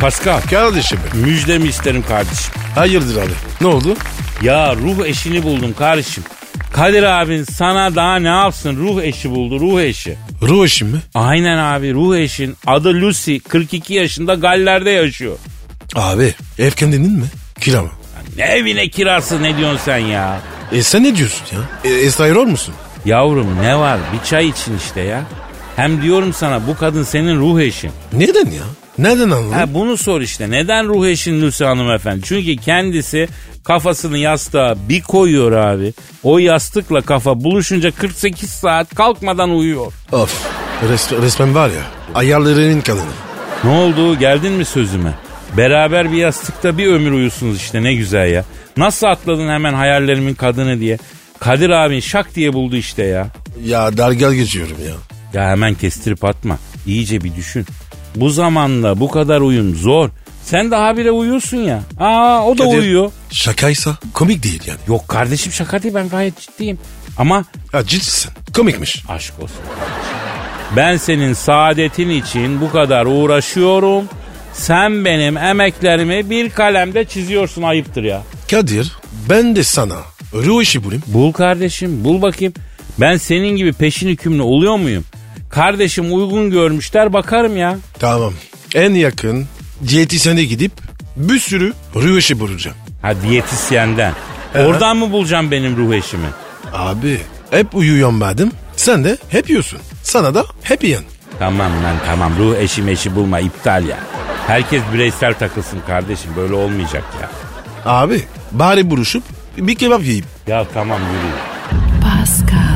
[0.00, 2.54] Pascal Kardeşim müjdemi isterim kardeşim.
[2.74, 3.30] Hayırdır abi?
[3.60, 3.94] Ne oldu?
[4.42, 6.24] Ya ruh eşini buldum kardeşim.
[6.72, 10.16] Kadir abin sana daha ne yapsın ruh eşi buldu ruh eşi.
[10.42, 10.98] Ruh işim mi?
[11.14, 15.36] Aynen abi ruh eşin adı Lucy 42 yaşında Galler'de yaşıyor.
[15.94, 17.26] Abi ev kendinin mi?
[17.60, 17.90] Kira mı?
[18.36, 20.40] Ne evine kirası ne diyorsun sen ya?
[20.72, 21.90] E sen ne diyorsun ya?
[21.90, 22.74] E, Esra musun?
[23.04, 25.22] Yavrum ne var bir çay için işte ya.
[25.76, 27.90] Hem diyorum sana bu kadın senin ruh eşin.
[28.12, 28.62] Neden ya?
[28.98, 29.52] Nereden anladın?
[29.52, 30.50] Ha bunu sor işte.
[30.50, 32.20] Neden ruh eşin Lucy hanımefendi?
[32.24, 33.28] Çünkü kendisi
[33.64, 35.92] kafasını yastığa bir koyuyor abi.
[36.22, 39.92] O yastıkla kafa buluşunca 48 saat kalkmadan uyuyor.
[40.12, 40.46] Of.
[40.92, 41.82] Res- resmen var ya.
[42.14, 43.02] Ayarlarının kadını.
[43.64, 45.12] Ne oldu geldin mi sözüme?
[45.56, 48.44] Beraber bir yastıkta bir ömür uyusunuz işte ne güzel ya.
[48.76, 50.98] Nasıl atladın hemen hayallerimin kadını diye.
[51.40, 53.28] Kadir abin şak diye buldu işte ya.
[53.64, 54.94] Ya dargal geçiyorum ya.
[55.36, 56.58] Ya hemen kestirip atma.
[56.86, 57.66] İyice bir düşün.
[58.14, 60.10] Bu zamanda bu kadar uyum zor.
[60.44, 61.80] Sen de habire uyuyorsun ya.
[62.00, 63.12] Aa o da Kadir, uyuyor.
[63.30, 64.78] Şakaysa komik değil yani.
[64.88, 66.78] Yok kardeşim şaka değil ben gayet ciddiyim.
[67.18, 68.32] Ama Ha ciddisin.
[68.54, 69.04] Komikmiş.
[69.08, 69.56] aşk olsun.
[70.76, 74.04] Ben senin saadetin için bu kadar uğraşıyorum.
[74.52, 78.22] Sen benim emeklerimi bir kalemde çiziyorsun ayıptır ya.
[78.50, 78.92] Kadir
[79.30, 79.96] ben de sana
[80.34, 81.02] ruh işi bulayım.
[81.06, 82.54] Bul kardeşim bul bakayım.
[83.00, 85.04] Ben senin gibi peşin hükümlü oluyor muyum?
[85.50, 87.76] Kardeşim uygun görmüşler bakarım ya.
[87.98, 88.32] Tamam.
[88.74, 89.46] En yakın
[89.88, 90.72] diyetisyene gidip
[91.16, 92.76] bir sürü ruh işi bulacağım.
[93.02, 94.12] Ha diyetisyenden.
[94.54, 96.26] Oradan mı bulacağım benim ruh eşimi?
[96.72, 97.20] Abi
[97.50, 98.50] hep uyuyorum madem.
[98.76, 99.78] Sen de hep yiyorsun.
[100.02, 101.02] Sana da hep yiyen.
[101.38, 103.98] Tamam lan tamam ruh eşi meşi bulma iptal ya.
[104.46, 107.30] Herkes bireysel takılsın kardeşim böyle olmayacak ya.
[107.84, 108.22] Abi
[108.52, 109.22] bari buruşup
[109.56, 110.24] bir kebap yiyeyim.
[110.46, 111.32] Ya tamam yürü.
[112.02, 112.75] Pascal,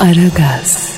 [0.00, 0.89] Aragaz.